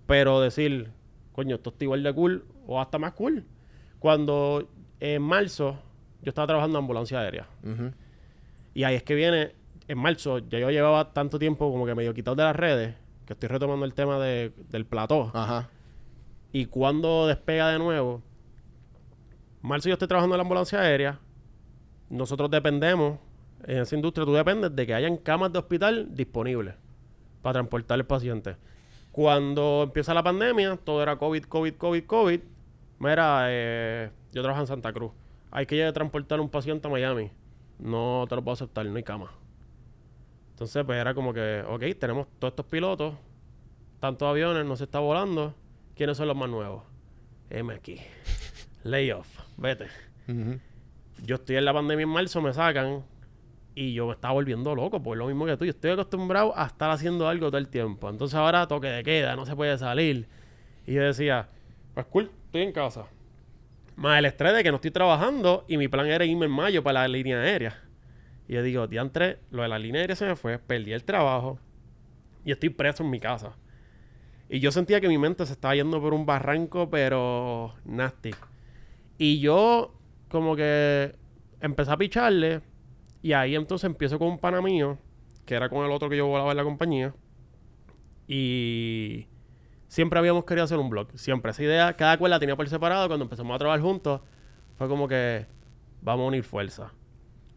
[0.07, 0.89] Pero decir,
[1.33, 3.45] coño, esto está igual de cool o hasta más cool.
[3.99, 4.67] Cuando
[4.99, 5.79] en marzo
[6.23, 7.47] yo estaba trabajando en ambulancia aérea.
[8.73, 9.53] Y ahí es que viene,
[9.89, 12.95] en marzo, ya yo llevaba tanto tiempo como que medio quitado de las redes,
[13.27, 15.31] que estoy retomando el tema de- del plató.
[15.35, 15.69] Ajá.
[16.51, 18.23] Y cuando despega de nuevo,
[19.61, 21.19] marzo yo estoy trabajando en la ambulancia aérea,
[22.11, 23.19] nosotros dependemos,
[23.65, 26.75] en esa industria tú dependes de que hayan camas de hospital disponibles
[27.43, 28.57] para transportar al paciente.
[29.13, 32.41] Cuando empieza la pandemia, todo era COVID, COVID, COVID, COVID.
[33.01, 35.13] Mira, eh, yo trabajo en Santa Cruz.
[35.51, 37.31] Hay que transportar un paciente a Miami.
[37.79, 39.33] No te lo puedo aceptar, no hay cama.
[40.51, 43.15] Entonces, pues era como que, ok, tenemos todos estos pilotos,
[44.01, 45.55] tantos aviones, no se está volando.
[45.95, 46.83] ¿Quiénes son los más nuevos?
[47.51, 48.01] M aquí.
[48.85, 49.87] Layoff, vete.
[50.29, 50.59] Ujú.
[51.25, 53.05] Yo estoy en la pandemia en marzo, me sacan
[53.75, 55.65] y yo me estaba volviendo loco, pues lo mismo que tú.
[55.65, 58.09] Yo estoy acostumbrado a estar haciendo algo todo el tiempo.
[58.09, 60.27] Entonces ahora toque de queda, no se puede salir.
[60.87, 61.49] Y yo decía,
[61.95, 63.07] pues cool, estoy en casa.
[63.97, 66.83] Más el estrés de que no estoy trabajando y mi plan era irme en mayo
[66.83, 67.83] para la línea aérea.
[68.49, 71.59] Y yo digo, diantre, lo de la línea aérea se me fue, perdí el trabajo
[72.45, 73.53] y estoy preso en mi casa.
[74.49, 78.31] Y yo sentía que mi mente se estaba yendo por un barranco, pero nasty.
[79.19, 79.98] Y yo
[80.29, 81.15] como que
[81.61, 82.61] empecé a picharle
[83.23, 84.99] y ahí entonces empiezo con un pana mío,
[85.45, 87.15] que era con el otro que yo volaba en la compañía.
[88.27, 89.27] Y
[89.89, 91.09] siempre habíamos querido hacer un blog.
[91.15, 91.51] Siempre.
[91.51, 93.09] Esa idea, cada cual la tenía por separado.
[93.09, 94.21] Cuando empezamos a trabajar juntos,
[94.77, 95.47] fue como que
[96.03, 96.93] vamos a unir fuerzas.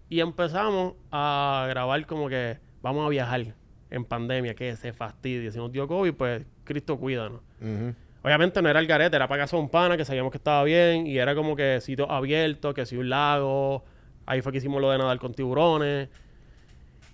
[0.09, 3.55] Y empezamos a grabar como que vamos a viajar
[3.89, 5.51] en pandemia, que se fastidia.
[5.51, 7.41] Si nos dio COVID, pues Cristo cuídanos.
[7.61, 7.93] Ujú.
[8.23, 11.07] Obviamente no era el garete, era para casa un pana que sabíamos que estaba bien
[11.07, 13.83] y era como que sitio abierto, que si un lago.
[14.25, 16.09] Ahí fue que hicimos lo de nadar con tiburones.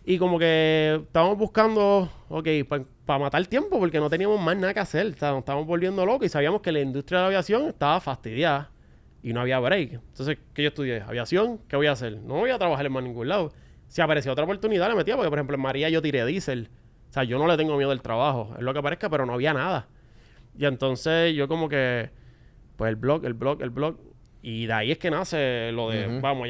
[0.05, 2.47] Y como que estábamos buscando, ok,
[3.05, 5.08] para matar tiempo porque no teníamos más nada que hacer.
[5.08, 7.99] O sea, nos estábamos volviendo locos y sabíamos que la industria de la aviación estaba
[7.99, 8.72] fastidiada
[9.24, 9.93] y no había break.
[9.93, 11.01] Entonces, ¿qué yo estudié?
[11.01, 11.60] ¿Aviación?
[11.68, 12.18] ¿Qué voy a hacer?
[12.22, 13.51] No voy a trabajar en más ningún lado.
[13.88, 16.70] Si aparecía otra oportunidad, le metía porque, por ejemplo, en María yo tiré diésel.
[17.10, 18.53] O sea, yo no le tengo miedo al trabajo.
[18.58, 19.88] Es lo que aparezca, pero no había nada.
[20.58, 22.10] Y entonces yo como que,
[22.76, 23.97] pues el blog, el blog, el blog.
[24.41, 26.20] Y de ahí es que nace lo de.
[26.22, 26.47] Vamos.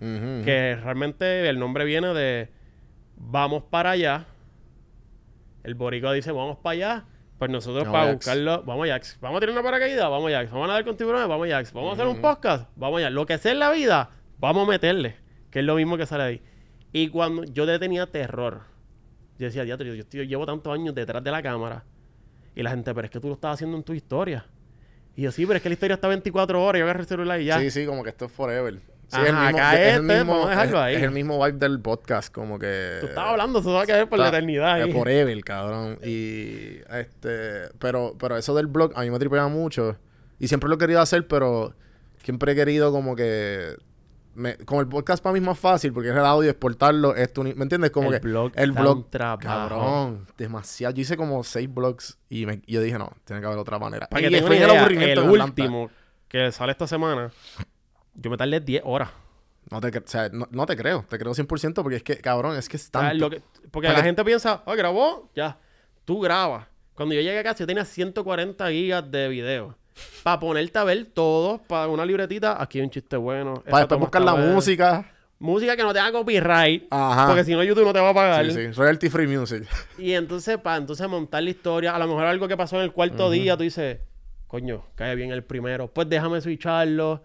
[0.00, 0.44] Ujú.
[0.44, 2.50] Que realmente el nombre viene de
[3.16, 4.26] Vamos para allá.
[5.64, 7.04] El boricua dice Vamos para allá.
[7.38, 9.18] Pues nosotros Vamos para buscarlo, vamos Ajax.
[9.20, 10.50] Vamos a tirar una paracaídas, vamos Ajax.
[10.50, 11.72] Vamos a nadar con tiburones, vamos Ajax.
[11.72, 13.10] Vamos a hacer un podcast, vamos allá.
[13.10, 15.14] Lo que sea en la vida, vamos a meterle.
[15.50, 16.42] Que es lo mismo que sale ahí.
[16.92, 18.62] Y cuando yo le tenía terror,
[19.38, 21.84] yo decía, diatro, yo, yo llevo tantos años detrás de la cámara.
[22.58, 24.44] Y la gente, pero es que tú lo estás haciendo en tu historia.
[25.14, 26.80] Y yo, sí, pero es que la historia está 24 horas.
[26.80, 27.60] Yo agarré el celular y ya.
[27.60, 28.74] Sí, sí, como que esto es forever.
[29.06, 30.94] Sí, Ajá, es el mismo, acá es el mismo, vamos a dejarlo es- ahí.
[30.96, 32.96] es el mismo vibe del podcast, como que...
[33.00, 34.72] Tú estabas hablando, eso va a quedar por la eternidad.
[34.72, 34.92] Ahí.
[34.92, 35.98] forever, cabrón.
[36.04, 39.96] Y este, pero, pero eso del blog a mí me tripea mucho.
[40.40, 41.76] Y siempre lo he querido hacer, pero
[42.24, 43.76] siempre he querido como que.
[44.38, 47.42] Me, como el podcast para mí es más fácil porque es el audio, exportarlo, esto,
[47.42, 47.90] ¿me entiendes?
[47.90, 49.40] Como El que blog el blog, un trabajo.
[49.42, 50.94] cabrón, demasiado.
[50.94, 54.06] Yo hice como seis blogs y, me- yo dije, no, tiene que haber otra manera.
[54.06, 55.62] Para y que el idea, aburrimiento el en Atlanta.
[55.62, 55.90] último
[56.28, 57.32] que sale esta semana,
[58.14, 59.08] yo me tardé 10 horas.
[59.70, 62.16] No te, cre- o sea, no, no te creo, te creo 100% porque es que,
[62.18, 63.16] cabrón, es que es O sea, tanto.
[63.24, 65.58] lo que- porque Para la que- gente piensa, ah, grabó, ya.
[66.04, 66.66] Tú grabas.
[66.94, 69.76] Cuando yo llegué acá, yo tenía 140 gigas de video.
[70.22, 73.62] Para ponerte a ver todo, para una libretita, aquí hay un chiste bueno.
[73.68, 75.10] para después buscar la música.
[75.40, 76.86] Música que no tenga copyright.
[76.90, 77.28] Ajá.
[77.28, 78.44] Porque si no, YouTube no te va a pagar.
[78.46, 79.68] Sí, sí, royalty free music.
[79.96, 82.92] Y entonces, para entonces montar la historia, a lo mejor algo que pasó en el
[82.92, 83.98] cuarto día, tú dices,
[84.48, 87.22] coño, cae bien el primero, pues déjame switcharlo.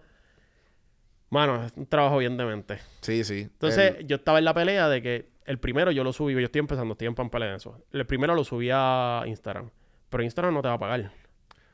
[1.30, 2.78] Mano, es un trabajo bien de mente.
[3.00, 3.40] Sí, sí.
[3.40, 6.38] Entonces, El- yo estaba en la pelea de que el primero yo lo subí, yo
[6.38, 7.76] estoy empezando, estoy en pampalea en eso.
[7.92, 9.70] El primero lo subí a Instagram,
[10.08, 11.10] pero Instagram no te va a pagar.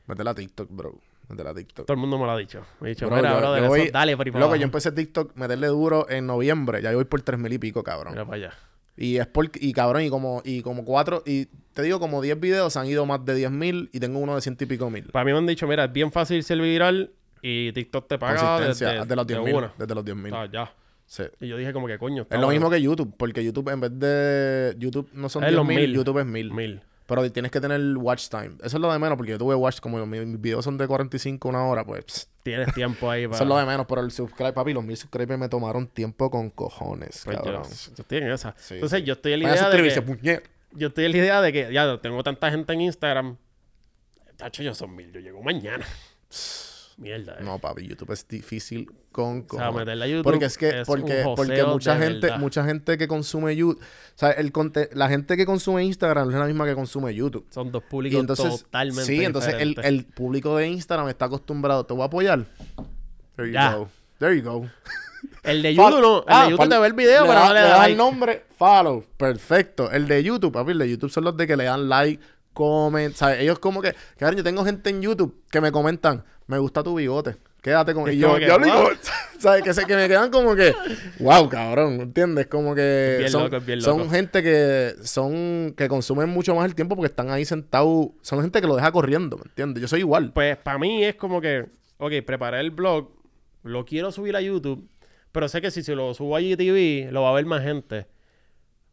[0.06, 0.98] Mete la TikTok, bro.
[1.28, 1.86] Mete la TikTok.
[1.86, 2.62] Todo el mundo me lo ha dicho.
[2.80, 4.92] Me ha dicho, bro, mira, yo, bro, de voy, eso, dale, por Loco, yo empecé
[4.92, 6.82] TikTok, meterle duro en noviembre.
[6.82, 8.12] Ya yo voy por tres mil y pico, cabrón.
[8.12, 8.54] Mira para allá.
[8.96, 12.38] Y es por, y cabrón, y como, y como cuatro, y te digo, como diez
[12.38, 15.04] videos han ido más de diez mil y tengo uno de ciento y pico mil.
[15.04, 18.60] Para mí me han dicho, mira, es bien fácil ser viral y TikTok te paga
[18.60, 19.56] desde, desde, los 10 mil.
[19.78, 20.34] Desde los 10 mil.
[20.34, 20.72] Ah, ya.
[21.06, 21.24] Sí.
[21.40, 22.26] Y yo dije como que coño.
[22.28, 24.76] Es lo mismo que YouTube, porque YouTube en vez de...
[24.78, 26.80] YouTube no son 10.000, YouTube es 1.000.
[27.10, 28.52] Pero tienes que tener watch time.
[28.62, 31.48] Eso es lo de menos, porque yo tuve watch, como mis, videos son de 45
[31.48, 32.04] una hora, pues...
[32.04, 33.34] pss, Tienes tiempo ahí para...
[33.36, 36.30] Eso es lo de menos, pero el subscribe, papi, los mil subscribers me tomaron tiempo
[36.30, 37.62] con cojones, Pues yo, cabrón.
[37.64, 38.54] yo estoy en esa.
[38.56, 39.04] Sí, Entonces sí.
[39.04, 40.02] yo estoy en la idea de que...
[40.02, 40.50] puñet.
[40.70, 41.72] Yo estoy en la idea de que...
[41.72, 43.36] Ya, tengo tanta gente en Instagram.
[44.36, 45.10] Tacho, yo son mil.
[45.10, 45.84] Yo llego mañana.
[46.96, 47.38] Mierda.
[47.40, 47.42] eh.
[47.42, 50.86] No, papi, YouTube es difícil con o sea, meterle a YouTube Porque es que, es
[50.86, 52.38] porque, un porque mucha gente, verdad.
[52.38, 56.34] mucha gente que consume YouTube, o sea, el conte- la gente que consume Instagram no
[56.34, 57.44] es la misma que consume YouTube.
[57.50, 61.84] Son dos Y públicos entonces, totalmente sí, entonces el, el público de Instagram está acostumbrado,
[61.84, 62.46] te voy a apoyar.
[63.36, 63.74] There you Ya.
[63.74, 63.88] go.
[64.18, 64.66] There you go.
[65.42, 66.18] El de YouTube no.
[66.18, 69.04] El Ah, de YouTube te ve el video, pero no le da el nombre, follow.
[69.16, 69.90] Perfecto.
[69.90, 73.14] El de YouTube, papi, el de YouTube son los de que le dan like, comment,
[73.14, 73.40] ¿sabes?
[73.40, 76.94] Ellos como que, cabrón, yo tengo gente en YouTube que me comentan, me gusta tu
[76.94, 77.36] bigote.
[77.60, 78.10] Quédate con...
[78.10, 78.90] Y yo, yo digo, wow.
[79.38, 79.62] ¿sabes?
[79.62, 80.74] Que, se, que me quedan como que...
[81.18, 82.46] Wow, cabrón, ¿entiendes?
[82.46, 84.10] Como que Bien son, loco, bien son loco.
[84.10, 85.74] gente que son...
[85.76, 88.08] Que consumen mucho más el tiempo porque están ahí sentados...
[88.22, 89.82] Son gente que lo deja corriendo, ¿me entiendes?
[89.82, 90.32] Yo soy igual.
[90.32, 91.66] Pues para mí es como que,
[91.98, 93.10] ok, preparé el blog,
[93.62, 94.88] lo quiero subir a YouTube,
[95.32, 98.06] pero sé que si se lo subo a GTV, lo va a ver más gente.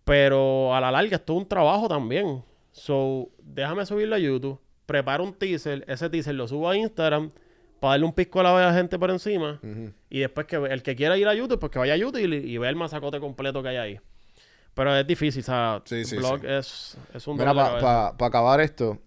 [0.04, 2.44] Pero a la larga esto es un trabajo también.
[2.74, 7.32] So, déjame subirlo a YouTube, preparo un teaser, ese teaser lo subo a Instagram
[7.80, 9.60] para darle un pisco a la gente por encima.
[10.10, 12.36] Y después que el que quiera ir a YouTube, pues que vaya a YouTube y,
[12.54, 14.00] y vea el masacote completo que hay ahí.
[14.74, 16.48] Pero es difícil, o sea, Sí, sí, blog sí.
[16.48, 17.52] Es, es un Mira,
[18.16, 19.00] para acabar esto,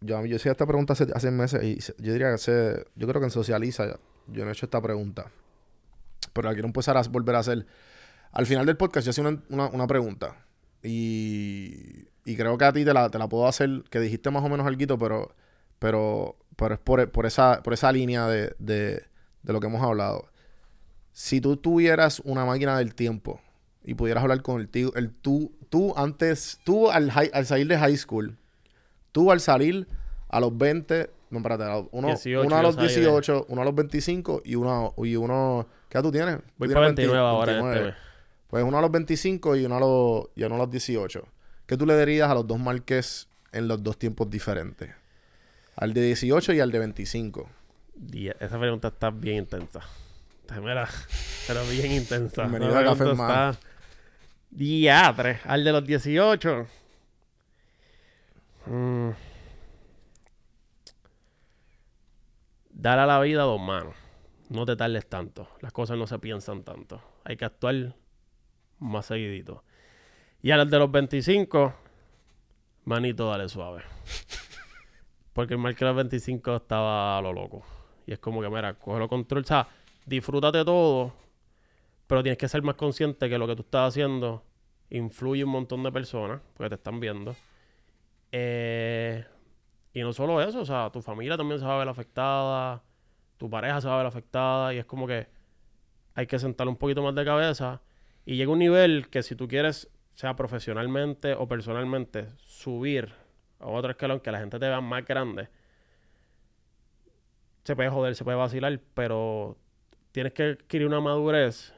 [0.00, 3.06] yo, yo hacía esta pregunta hace, hace meses y se- yo diría que hace, yo
[3.06, 3.98] creo que en Socializa
[4.28, 5.30] yo no he hecho esta pregunta,
[6.32, 7.66] pero la quiero empezar a volver a hacer.
[8.32, 10.46] Al final del podcast yo hacía una, una- una pregunta
[10.82, 14.42] y, y creo que a ti te la, te la puedo hacer, que dijiste más
[14.42, 15.34] o menos algo, pero,
[15.78, 19.04] pero, pero es por, por, esa, por esa línea de, de,
[19.44, 20.26] de lo que hemos hablado.
[21.12, 23.40] Si tú tuvieras una máquina del tiempo
[23.84, 27.66] y pudieras hablar con el tío, el tú, tú antes, tú al, high- al salir
[27.68, 28.36] de high school,
[29.12, 29.86] tú al salir
[30.28, 33.64] a los 20, no, espérate, uno, 18 uno a los salí de- 18, uno a
[33.64, 36.36] los 25 y uno, y uno, ¿qué edad tú tienes?
[36.38, 37.88] Tú Voy tienes para 20 29 ahora en 29.
[37.90, 38.00] este.
[38.48, 41.24] Pues uno a los 25 y uno a los, y uno a los 18.
[41.66, 44.90] ¿Qué tú le dirías a los dos Marques en los dos tiempos diferentes?
[45.80, 47.48] Al de 18 y al de 25.
[47.94, 49.80] Di- Esa pregunta está bien intensa.
[50.60, 50.88] Mira,
[51.46, 52.42] pero bien intensa.
[52.42, 53.56] Bienvenido a Café está
[54.50, 55.38] Diatre.
[55.44, 56.66] Al de los 18.
[58.66, 59.10] Mm.
[62.70, 63.94] Dar a la vida dos manos.
[64.48, 65.48] No te tardes tanto.
[65.60, 67.00] Las cosas no se piensan tanto.
[67.24, 67.94] Hay que actuar
[68.78, 69.62] más seguidito.
[70.42, 71.74] Y al de los 25,
[72.84, 73.82] manito, dale suave.
[75.38, 77.62] Porque el los 25 estaba a lo loco.
[78.08, 79.42] Y es como que, mira, cógelo control.
[79.42, 79.68] O sea,
[80.04, 81.12] disfrútate todo.
[82.08, 84.42] Pero tienes que ser más consciente que lo que tú estás haciendo
[84.90, 86.40] influye un montón de personas.
[86.56, 87.36] Porque te están viendo.
[88.32, 89.24] Eh,
[89.94, 90.58] y no solo eso.
[90.58, 92.82] O sea, tu familia también se va a ver afectada.
[93.36, 94.74] Tu pareja se va a ver afectada.
[94.74, 95.28] Y es como que
[96.16, 97.80] hay que sentar un poquito más de cabeza.
[98.26, 103.27] Y llega un nivel que si tú quieres, sea profesionalmente o personalmente, subir
[103.60, 105.48] a otro escalón que la gente te vea más grande,
[107.64, 109.58] se puede joder, se puede vacilar, pero
[110.12, 111.74] tienes que adquirir una madurez.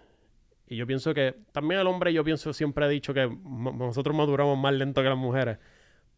[0.68, 4.56] Y yo pienso que también el hombre, yo pienso, siempre he dicho que nosotros maduramos
[4.56, 5.58] más lento que las mujeres.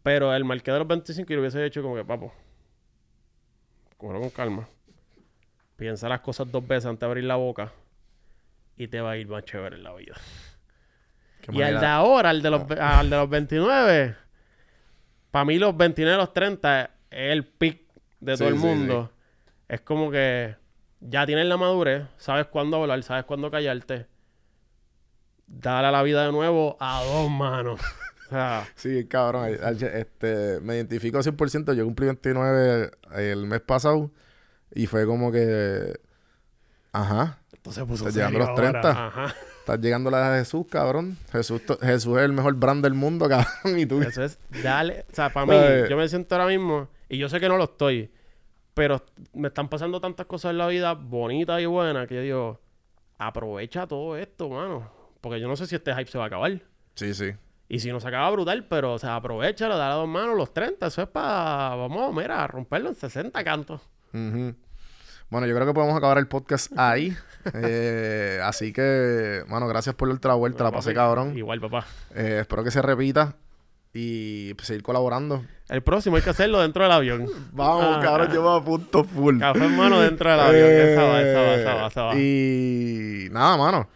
[0.02, 2.34] Pero el marqué de los 25 yo lo hubiese hecho como que, papo,
[3.96, 4.68] cógelo con calma.
[5.76, 7.72] Piensa las cosas dos veces antes de abrir la boca
[8.76, 10.16] y te va a ir más chévere en la vida.
[11.40, 14.16] Qué Y al de ahora, al de los, al de los 29,
[15.33, 17.83] para mí los 29 y los 30 es el pic
[18.20, 19.11] de todo Sí, el sí, mundo.
[19.66, 20.55] Es como que
[21.01, 24.07] ya tienes la madurez, sabes cuándo hablar, sabes cuándo callarte.
[25.47, 27.80] Dale a la vida de nuevo a dos manos.
[28.76, 29.51] Sí, cabrón.
[29.51, 31.74] Este, me identifico 100%.
[31.74, 34.11] Yo cumplí 29 el mes pasado
[34.74, 36.01] y fue como que...
[36.93, 37.41] Ajá.
[37.53, 38.80] esto se puso llegando a los ahora.
[38.80, 39.07] 30.
[39.07, 39.35] Ajá.
[39.62, 41.16] Estás llegando a la de Jesús, cabrón.
[41.30, 43.78] Jesús, Jesús es el mejor brand del mundo, cabrón.
[43.78, 44.02] Y tú...
[44.02, 45.06] Eso es, dale.
[45.12, 47.64] O sea, para mí, yo me siento ahora mismo, y yo sé que no lo
[47.64, 48.10] estoy,
[48.74, 52.60] pero me están pasando tantas cosas en la vida bonitas y buenas que yo digo,
[53.18, 54.90] aprovecha todo esto, mano.
[55.20, 56.60] Porque yo no sé si este hype se va a acabar.
[56.96, 57.30] Sí, sí.
[57.68, 60.52] Y si no se acaba brutal, pero, o sea, aprovechalo, dale a dos manos los
[60.52, 60.88] 30.
[60.88, 63.80] Eso es para, vamos, mira, romperlo en 60 cantos.
[64.12, 64.56] Ujú.
[65.30, 67.16] Bueno, yo creo que podemos acabar el podcast ahí.
[67.55, 70.64] Eh, así que, mano, gracias por la vuelta.
[70.64, 71.36] La pasé cabrón.
[71.36, 71.84] Igual, papá.
[72.14, 73.34] Eh, espero que se repita
[73.95, 75.45] y pues, seguir colaborando.
[75.68, 77.26] El próximo hay que hacerlo dentro del avión.
[77.53, 78.01] Vamos, Ah.
[78.03, 79.38] cabrón, yo me apunto full.
[79.38, 80.68] Café en mano dentro del avión.
[80.70, 82.14] Esa va, esa va, esa va, esa va.
[82.16, 83.88] Y nada, mano.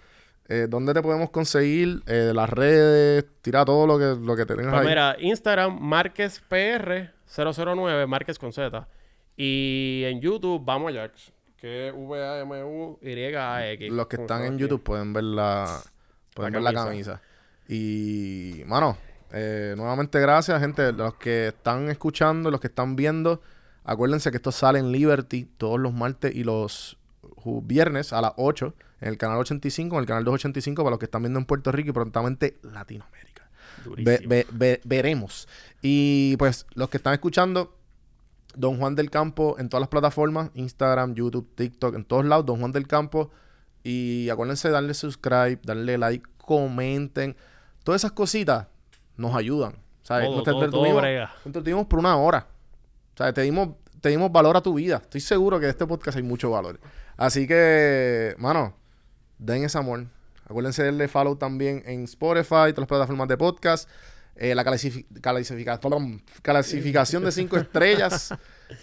[0.49, 2.03] Eh, ¿Dónde te podemos conseguir?
[2.07, 4.87] Eh, las redes, tira todo lo que, lo que tengas Pues ahí.
[4.87, 8.87] mira, Instagram, MárquezPR009, Márquez con Z.
[9.37, 11.33] Y en YouTube, Vamos Jax,
[11.67, 13.93] que es V-A-M-U-Y-A-X.
[13.93, 14.63] Los que están en Aquí.
[14.63, 15.81] YouTube pueden ver la,
[16.35, 17.21] pueden La ver la camisa.
[17.69, 18.97] Y, mano,
[19.33, 20.93] eh, nuevamente gracias, gente.
[20.93, 23.43] Los que están escuchando, los que están viendo,
[23.85, 26.97] acuérdense que esto sale en Liberty todos los martes y los
[27.63, 31.05] viernes a las 8 en el canal 85, en el canal 285 para los que
[31.07, 33.49] están viendo en Puerto Rico y prontamente Latinoamérica.
[33.85, 34.29] Ve- Durísimo.
[34.31, 35.47] ve- ve- veremos.
[35.83, 37.77] Y pues los que están escuchando,
[38.57, 42.59] Don Juan del Campo en todas las plataformas, Instagram, YouTube, TikTok, en todos lados, Don
[42.59, 43.31] Juan del Campo.
[43.85, 47.37] Y acuérdense de darle subscribe, darle like, comenten.
[47.85, 48.67] Todas esas cositas
[49.17, 49.75] nos ayudan.
[50.03, 50.27] ¿sabes?
[50.27, 52.47] Todo, Nos todo, todo entretuvimos- entretuvimos por una hora.
[53.15, 54.97] O sea, te dimos, te dimos valor a tu vida.
[55.03, 56.79] Estoy seguro que de este podcast hay mucho valor.
[57.17, 58.75] Así que, mano,
[59.39, 60.07] den ese amor.
[60.45, 63.89] Acuérdense de darle follow también en Spotify, todas las plataformas de podcast.
[64.39, 68.35] Eh, la clasifi- clasifica- perdón, clasificación de cinco estrellas.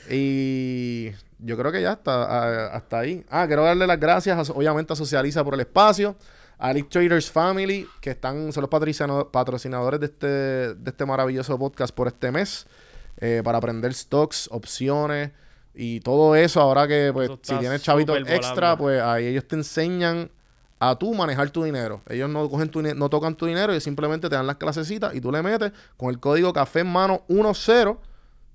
[0.10, 3.24] Y yo creo que ya está a- hasta ahí.
[3.30, 6.16] Ah, quiero darle las gracias, a- obviamente, a Socializa por el espacio.
[6.60, 11.58] A Elite Traders Family, que están, son los patrocina- patrocinadores de este, de este maravilloso
[11.60, 12.66] podcast por este mes.
[13.18, 15.30] eh, para aprender stocks, opciones
[15.76, 16.60] y todo eso.
[16.60, 18.78] Ahora que, pues, si tienes chavitos extra, volando.
[18.80, 20.32] pues ahí ellos te enseñan
[20.90, 22.02] a tú manejar tu dinero.
[22.10, 25.22] Ellos no cogen tu no tocan tu dinero, ellos simplemente te dan las clasecitas y
[25.22, 27.98] tú le metes con el código café en mano 10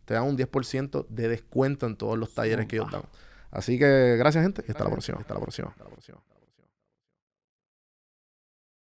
[0.05, 3.03] te dan un 10% de descuento en todos los talleres que ellos dan.
[3.51, 5.19] Así que gracias, gente, y hasta la próxima.
[5.19, 5.69] Hasta la próxima.
[5.69, 6.19] Hasta la próxima.